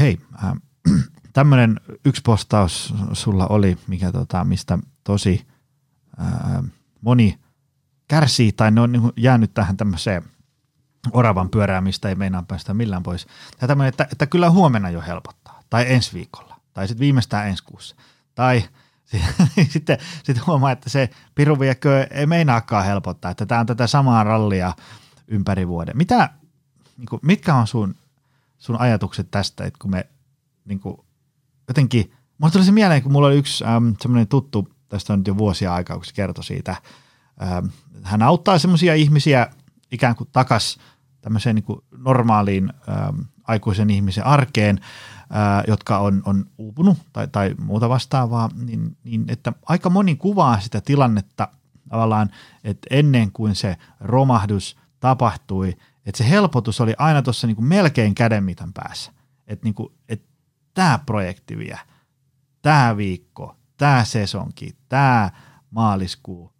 [0.00, 0.52] Hei, äh,
[1.32, 5.46] tämmöinen yksi postaus sulla oli, mikä tota, mistä tosi
[6.20, 6.62] äh,
[7.00, 7.38] moni
[8.08, 10.32] kärsii tai ne on niin jäänyt tähän tämmöiseen
[11.12, 13.26] oravan pyörään, mistä ei meinaa päästä millään pois.
[13.60, 17.64] Ja tämmöinen, että, että kyllä huomenna jo helpottaa, tai ensi viikolla, tai sitten viimeistään ensi
[17.64, 17.96] kuussa,
[18.34, 18.64] tai
[19.68, 24.72] sitten, sitten huomaa, että se piruviekö ei meinaakaan helpottaa, että tämä on tätä samaa rallia
[25.28, 25.96] ympäri vuoden.
[25.96, 26.30] Mitä,
[26.96, 27.94] niin kuin, mitkä on sun
[28.62, 30.06] sun ajatukset tästä, että kun me
[30.64, 30.96] niin kuin,
[31.68, 35.26] jotenkin, mulla tuli se mieleen, kun mulla oli yksi äm, semmoinen tuttu, tästä on nyt
[35.26, 36.76] jo vuosia aikaa, kun se kertoi siitä,
[37.42, 37.70] äm,
[38.02, 39.46] hän auttaa semmoisia ihmisiä
[39.92, 40.78] ikään kuin takas
[41.22, 44.80] tämmöiseen niin normaaliin äm, aikuisen ihmisen arkeen,
[45.30, 50.60] ää, jotka on, on uupunut tai, tai muuta vastaavaa, niin, niin että aika moni kuvaa
[50.60, 51.48] sitä tilannetta
[51.88, 52.30] tavallaan,
[52.64, 58.72] että ennen kuin se romahdus tapahtui– että se helpotus oli aina tuossa niin melkein kädenmitan
[58.72, 59.12] päässä.
[59.46, 59.74] Että niin
[60.08, 60.22] et
[60.74, 61.78] tämä projekti vie,
[62.62, 65.30] tämä viikko, tämä sesonki, tämä
[65.70, 66.52] maaliskuu.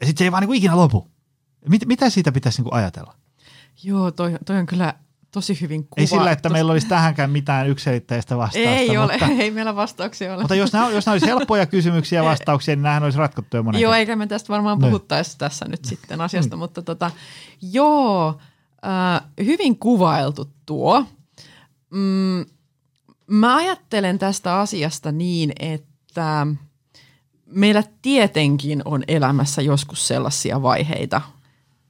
[0.00, 1.10] Ja sitten se ei vaan niin ikinä lopu.
[1.68, 3.14] Mit, mitä siitä pitäisi niin ajatella?
[3.82, 4.94] Joo, toi, toi on kyllä
[5.30, 6.00] tosi hyvin kuva.
[6.00, 8.70] Ei sillä, että meillä olisi tähänkään mitään yksilitteistä vastausta.
[8.70, 10.42] Ei mutta, ole, ei meillä vastauksia ole.
[10.42, 13.62] Mutta jos nämä, jos nämä olisi helppoja kysymyksiä ja vastauksia, niin nämähän olisi ratkottu jo
[13.62, 14.86] monen Joo, eikä me tästä varmaan no.
[14.86, 16.60] puhuttaisi tässä nyt sitten asiasta, mm.
[16.60, 17.10] mutta tota,
[17.62, 18.40] joo,
[18.86, 21.04] Äh, hyvin kuvailtu tuo.
[21.90, 22.46] Mm,
[23.26, 26.46] mä ajattelen tästä asiasta niin, että
[27.46, 31.20] meillä tietenkin on elämässä joskus sellaisia vaiheita,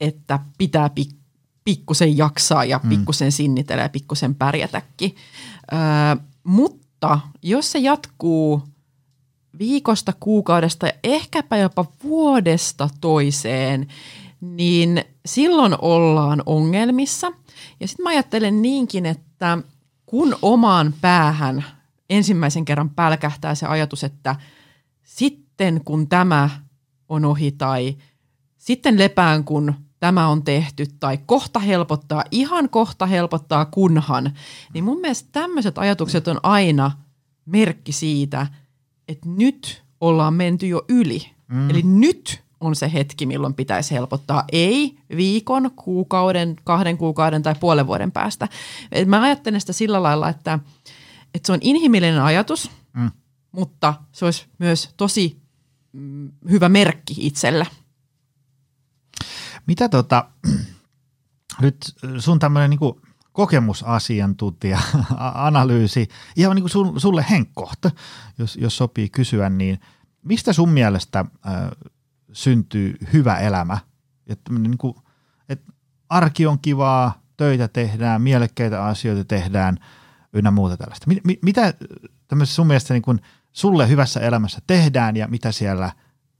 [0.01, 1.20] että pitää pik-
[1.65, 2.89] pikkusen jaksaa ja mm.
[2.89, 5.17] pikkusen sinnitellä ja pikkusen pärjätäkin.
[5.73, 8.63] Äh, mutta jos se jatkuu
[9.59, 13.87] viikosta, kuukaudesta ja ehkäpä jopa vuodesta toiseen,
[14.41, 17.33] niin silloin ollaan ongelmissa.
[17.81, 19.59] Ja sitten mä ajattelen niinkin, että
[20.07, 21.65] kun omaan päähän
[22.11, 24.37] ensimmäisen kerran pälkähtää se ajatus, että
[25.03, 26.51] sitten kun tämä
[27.09, 27.97] on ohi tai
[28.59, 34.33] sitten lepään kun tämä on tehty tai kohta helpottaa, ihan kohta helpottaa kunhan,
[34.75, 36.91] niin mun mielestä tämmöiset ajatukset on aina
[37.47, 38.47] merkki siitä,
[39.09, 41.31] että nyt ollaan menty jo yli.
[41.49, 41.71] Mm.
[41.71, 44.45] Eli nyt on se hetki, milloin pitäisi helpottaa.
[44.53, 48.49] Ei viikon, kuukauden, kahden kuukauden tai puolen vuoden päästä.
[48.93, 50.59] Et mä ajattelen sitä sillä lailla, että,
[51.35, 53.11] että se on inhimillinen ajatus, mm.
[53.53, 55.37] mutta se olisi myös tosi
[55.93, 57.67] mm, hyvä merkki itselle.
[59.71, 60.25] Mitä tota,
[61.63, 61.77] nyt
[62.19, 62.95] sun tämmöinen niin
[63.33, 64.79] kokemusasiantuntija,
[65.35, 67.91] analyysi, ihan niin kuin sulle henkkohta,
[68.39, 69.81] jos, jos sopii kysyä, niin
[70.23, 71.55] mistä sun mielestä äh,
[72.33, 73.79] syntyy hyvä elämä?
[74.27, 74.95] Että niin kuin,
[75.49, 75.73] että
[76.09, 79.79] arki on kivaa, töitä tehdään, mielekkäitä asioita tehdään
[80.33, 81.07] ynnä muuta tällaista.
[81.07, 81.75] Mit, mitä
[82.29, 83.21] tämmöisessä sun mielestä niin
[83.53, 85.93] sulle hyvässä elämässä tehdään ja mitä siellä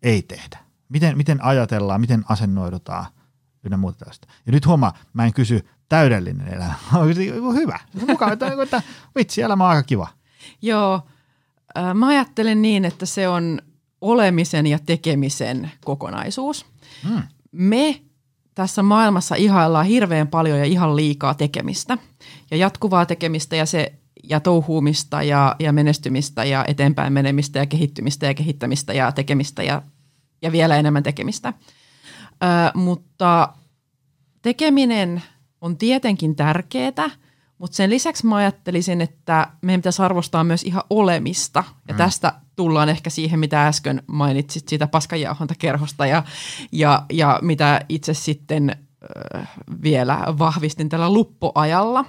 [0.03, 0.59] ei tehdä?
[0.89, 3.07] Miten, miten ajatellaan, miten asennoidutaan
[3.65, 4.29] ynnä muuta tällaista.
[4.47, 6.75] Ja nyt huomaa, mä en kysy täydellinen elämä,
[7.43, 7.79] on hyvä.
[8.09, 8.83] Mukaan, että, että
[9.19, 10.09] vitsi, elämä on aika kiva.
[10.63, 11.03] Joo,
[11.95, 13.63] mä ajattelen niin, että se on
[14.01, 16.67] olemisen ja tekemisen kokonaisuus.
[17.09, 17.23] Hmm.
[17.53, 18.01] Me
[18.55, 21.99] tässä maailmassa ihaillaan hirveän paljon ja ihan liikaa tekemistä
[22.51, 23.93] ja jatkuvaa tekemistä ja se
[24.25, 29.83] ja touhuumista ja, ja menestymistä ja eteenpäin menemistä ja kehittymistä ja kehittämistä ja tekemistä ja,
[30.43, 31.53] ja vielä enemmän tekemistä.
[32.43, 33.53] Ö, mutta
[34.43, 35.23] tekeminen
[35.61, 37.11] on tietenkin tärkeää,
[37.59, 41.65] mutta sen lisäksi mä ajattelisin, että meidän pitäisi arvostaa myös ihan olemista.
[41.89, 41.99] Ja mm.
[41.99, 46.23] tästä tullaan ehkä siihen, mitä äsken mainitsit siitä paskajauhontakerhosta ja,
[46.73, 48.71] ja, ja mitä itse sitten
[49.37, 49.49] äh,
[49.83, 52.05] vielä vahvistin tällä luppoajalla.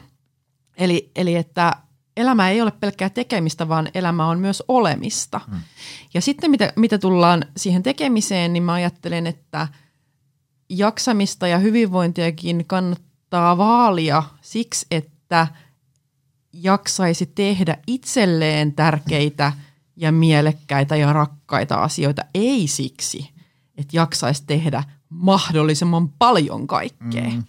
[0.77, 1.75] Eli, eli että
[2.17, 5.41] elämä ei ole pelkkää tekemistä, vaan elämä on myös olemista.
[5.51, 5.59] Mm.
[6.13, 9.67] Ja sitten mitä, mitä tullaan siihen tekemiseen, niin mä ajattelen, että
[10.77, 15.47] jaksamista ja hyvinvointiakin kannattaa vaalia siksi, että
[16.53, 19.53] jaksaisi tehdä itselleen tärkeitä
[19.95, 22.21] ja mielekkäitä ja rakkaita asioita.
[22.33, 23.29] Ei siksi,
[23.77, 27.29] että jaksaisi tehdä mahdollisimman paljon kaikkea.
[27.29, 27.43] Mm.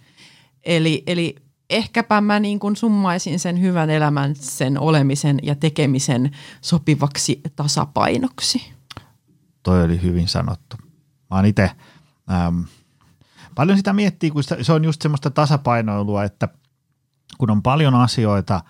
[0.63, 1.35] Eli, eli
[1.69, 8.73] ehkäpä mä niin kuin summaisin sen hyvän elämän, sen olemisen ja tekemisen sopivaksi tasapainoksi.
[9.63, 10.77] Toi oli hyvin sanottu.
[11.29, 11.71] Mä oon itse
[12.31, 12.61] ähm,
[13.55, 16.47] paljon sitä miettii, kun se on just semmoista tasapainoilua, että
[17.37, 18.61] kun on paljon asioita,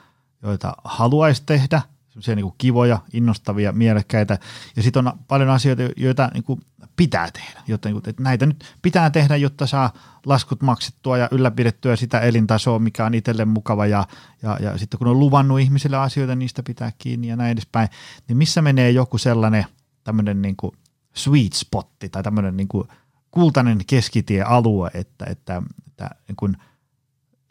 [0.44, 4.38] joita haluaisi tehdä, semmoisia niin kivoja, innostavia, mielekkäitä,
[4.76, 6.62] ja sitten on paljon asioita, joita niin kuin
[6.96, 9.94] pitää tehdä, jotta niin kuin, että näitä nyt pitää tehdä, jotta saa
[10.26, 14.08] laskut maksettua ja ylläpidettyä sitä elintasoa, mikä on itselle mukava, ja,
[14.42, 17.90] ja, ja sitten kun on luvannut ihmisille asioita, niistä pitää kiinni ja näin edespäin,
[18.28, 19.66] niin missä menee joku sellainen
[20.04, 20.72] tämmöinen niin kuin
[21.16, 22.88] sweet spotti tai tämmöinen niin kuin
[23.34, 26.58] kultainen keskitiealue, että, että, että niin kun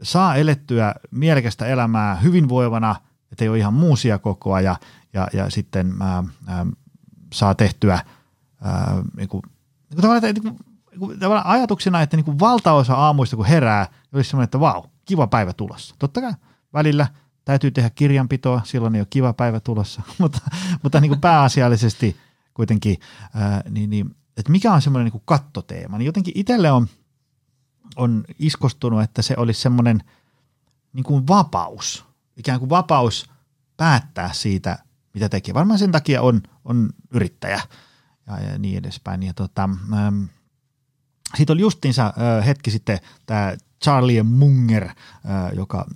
[0.03, 2.97] saa elettyä mielekästä elämää hyvinvoivana,
[3.33, 4.77] että ei ole ihan muusia koko ajan
[5.13, 6.67] ja, ja sitten ää, ää,
[7.33, 8.01] saa tehtyä
[8.61, 9.43] ää, niin kuin,
[9.91, 10.57] niin kuin tavallaan, niin kuin,
[11.09, 15.27] niin tavallaan ajatuksena, että niin kuin valtaosa aamuista kun herää, olisi semmoinen, että vau, kiva
[15.27, 15.95] päivä tulossa.
[15.99, 16.33] Totta kai
[16.73, 17.07] välillä
[17.45, 20.39] täytyy tehdä kirjanpitoa, silloin ei ole kiva päivä tulossa, mutta,
[20.83, 22.17] mutta niin kuin pääasiallisesti
[22.55, 22.97] kuitenkin,
[23.35, 26.87] ää, niin, niin että mikä on semmoinen niin kattoteema, niin jotenkin itselle on,
[27.97, 30.05] on iskostunut, että se olisi semmoinen
[30.93, 32.05] niin kuin vapaus,
[32.37, 33.31] ikään kuin vapaus
[33.77, 34.79] päättää siitä,
[35.15, 35.55] mitä tekee.
[35.55, 37.61] Varmaan sen takia on, on yrittäjä
[38.27, 39.23] ja, ja niin edespäin.
[39.23, 40.25] Ja tota, ähm,
[41.37, 44.95] siitä oli justiinsa äh, hetki sitten tämä Charlie Munger, äh,
[45.55, 45.87] joka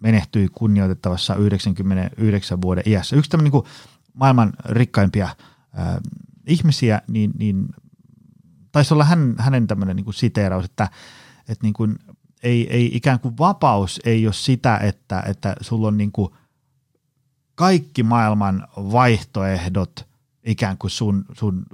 [0.00, 3.16] menehtyi kunnioitettavassa 99 vuoden iässä.
[3.16, 3.64] Yksi tämmöinen niin
[4.14, 5.96] maailman rikkaimpia äh,
[6.46, 7.66] ihmisiä, niin, niin
[8.76, 10.88] taisi olla hän, hänen tämmöinen niin siteeraus, että,
[11.48, 11.98] että niin kuin
[12.42, 16.32] ei, ei, ikään kuin vapaus ei ole sitä, että, että sulla on niin kuin
[17.54, 20.08] kaikki maailman vaihtoehdot
[20.44, 21.66] ikään kuin sun, sun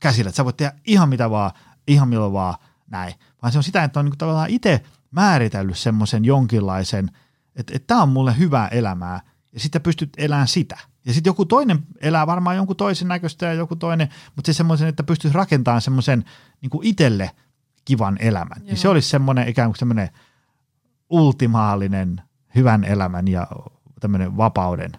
[0.00, 1.50] käsillä, että sä voit tehdä ihan mitä vaan,
[1.86, 2.54] ihan milloin vaan
[2.90, 7.10] näin, vaan se on sitä, että on niin kuin tavallaan itse määritellyt semmoisen jonkinlaisen,
[7.56, 9.20] että, että tämä on mulle hyvää elämää,
[9.52, 10.78] ja sitten pystyt elämään sitä.
[11.06, 14.88] Ja sitten joku toinen elää varmaan jonkun toisen näköistä ja joku toinen, mutta se semmoisen,
[14.88, 16.24] että pystyisi rakentamaan semmoisen
[16.60, 17.30] niin itselle
[17.84, 18.58] kivan elämän.
[18.58, 18.66] Joo.
[18.66, 20.10] Niin se olisi semmoinen ikään kuin semmoinen
[21.10, 22.22] ultimaalinen
[22.54, 23.46] hyvän elämän ja
[24.00, 24.92] tämmöinen vapauden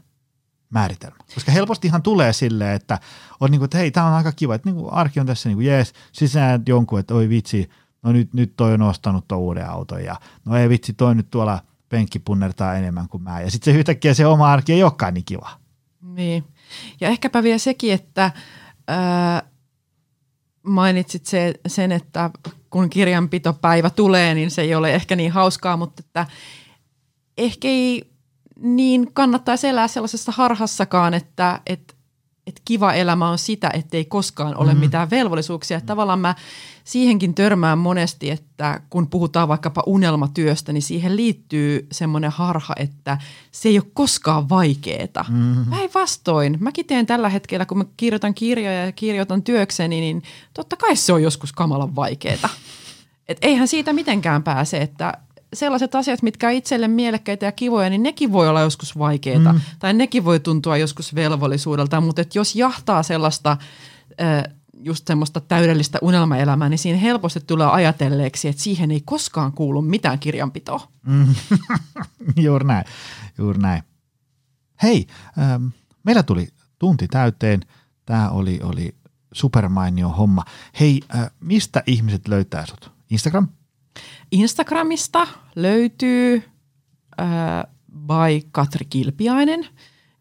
[0.69, 1.17] määritelmä.
[1.33, 2.99] Koska helpostihan tulee silleen, että
[3.39, 5.49] on niin kuin, että hei, tämä on aika kiva, että niin kuin arki on tässä
[5.49, 7.69] niin kuin jees, sisään jonkun, että oi vitsi,
[8.03, 11.29] no nyt, nyt toi on ostanut tuon uuden auton ja no ei vitsi, toi nyt
[11.29, 11.59] tuolla
[11.91, 13.41] penkki punnertaa enemmän kuin mä.
[13.41, 15.49] Ja sitten se yhtäkkiä se oma arki ei olekaan niin kiva.
[16.01, 16.43] Niin.
[17.01, 18.31] Ja ehkäpä vielä sekin, että
[18.87, 19.43] ää,
[20.63, 22.29] mainitsit se, sen, että
[22.69, 26.25] kun kirjanpitopäivä tulee, niin se ei ole ehkä niin hauskaa, mutta että
[27.37, 28.11] ehkä ei
[28.59, 31.93] niin kannattaisi elää sellaisessa harhassakaan, että, että,
[32.51, 34.79] että kiva elämä on sitä, ettei koskaan ole mm.
[34.79, 35.77] mitään velvollisuuksia.
[35.77, 36.35] Että tavallaan mä
[36.83, 43.17] siihenkin törmään monesti, että kun puhutaan vaikkapa unelmatyöstä, niin siihen liittyy semmoinen harha, että
[43.51, 45.25] se ei ole koskaan vaikeeta.
[45.29, 45.65] Mm.
[45.69, 46.57] Päinvastoin.
[46.59, 50.23] Mäkin teen tällä hetkellä, kun mä kirjoitan kirjoja ja kirjoitan työkseni, niin
[50.53, 52.49] totta kai se on joskus kamalan vaikeeta.
[53.27, 55.13] Et eihän siitä mitenkään pääse, että
[55.53, 59.53] sellaiset asiat, mitkä on itselle mielekkäitä ja kivoja, niin nekin voi olla joskus vaikeita.
[59.53, 59.61] Mm.
[59.79, 63.57] Tai nekin voi tuntua joskus velvollisuudelta, mutta et jos jahtaa sellaista
[64.83, 70.19] just semmoista täydellistä unelmaelämää, niin siinä helposti tulee ajatelleeksi, että siihen ei koskaan kuulu mitään
[70.19, 70.87] kirjanpitoa.
[71.05, 71.35] Mm.
[72.45, 72.85] juuri näin,
[73.37, 73.83] juuri näin.
[74.83, 75.07] Hei,
[75.39, 75.65] ähm,
[76.03, 76.47] meillä tuli
[76.79, 77.61] tunti täyteen.
[78.05, 78.95] Tämä oli, oli
[79.33, 80.45] supermainio homma.
[80.79, 82.91] Hei, äh, mistä ihmiset löytää sut?
[83.09, 83.47] Instagram?
[84.32, 86.43] Instagramista löytyy
[87.21, 87.27] äh,
[87.91, 89.67] by Katri Kilpiainen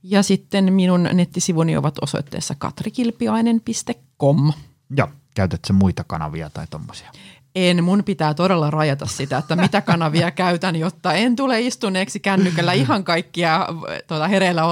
[0.02, 4.52] ja sitten minun nettisivuni ovat osoitteessa katrikilpiainen.com.
[4.96, 7.10] Ja käytät se muita kanavia tai tommosia?
[7.54, 12.72] En, mun pitää todella rajata sitä, että mitä kanavia käytän, jotta en tule istuneeksi kännykällä
[12.72, 13.66] ihan kaikkia
[14.06, 14.64] tuota, hereillä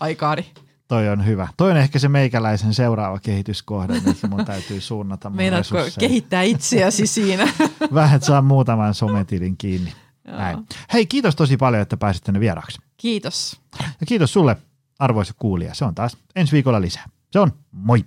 [0.00, 0.46] aikaani.
[0.88, 1.48] Toi on hyvä.
[1.56, 7.06] Toi on ehkä se meikäläisen seuraava kehityskohde, että mun täytyy suunnata mun Meinaatko kehittää itseäsi
[7.16, 7.48] siinä?
[7.94, 9.92] Vähän, saa muutaman sometilin kiinni.
[10.26, 10.58] Näin.
[10.92, 12.78] Hei, kiitos tosi paljon, että pääsit tänne vieraaksi.
[12.96, 13.60] Kiitos.
[13.80, 14.56] Ja kiitos sulle,
[14.98, 15.74] arvoisa kuulija.
[15.74, 17.04] Se on taas ensi viikolla lisää.
[17.32, 18.04] Se on moi.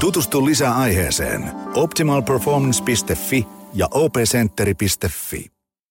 [0.00, 5.55] Tutustu lisää aiheeseen optimalperformance.fi ja opcenteri.fi.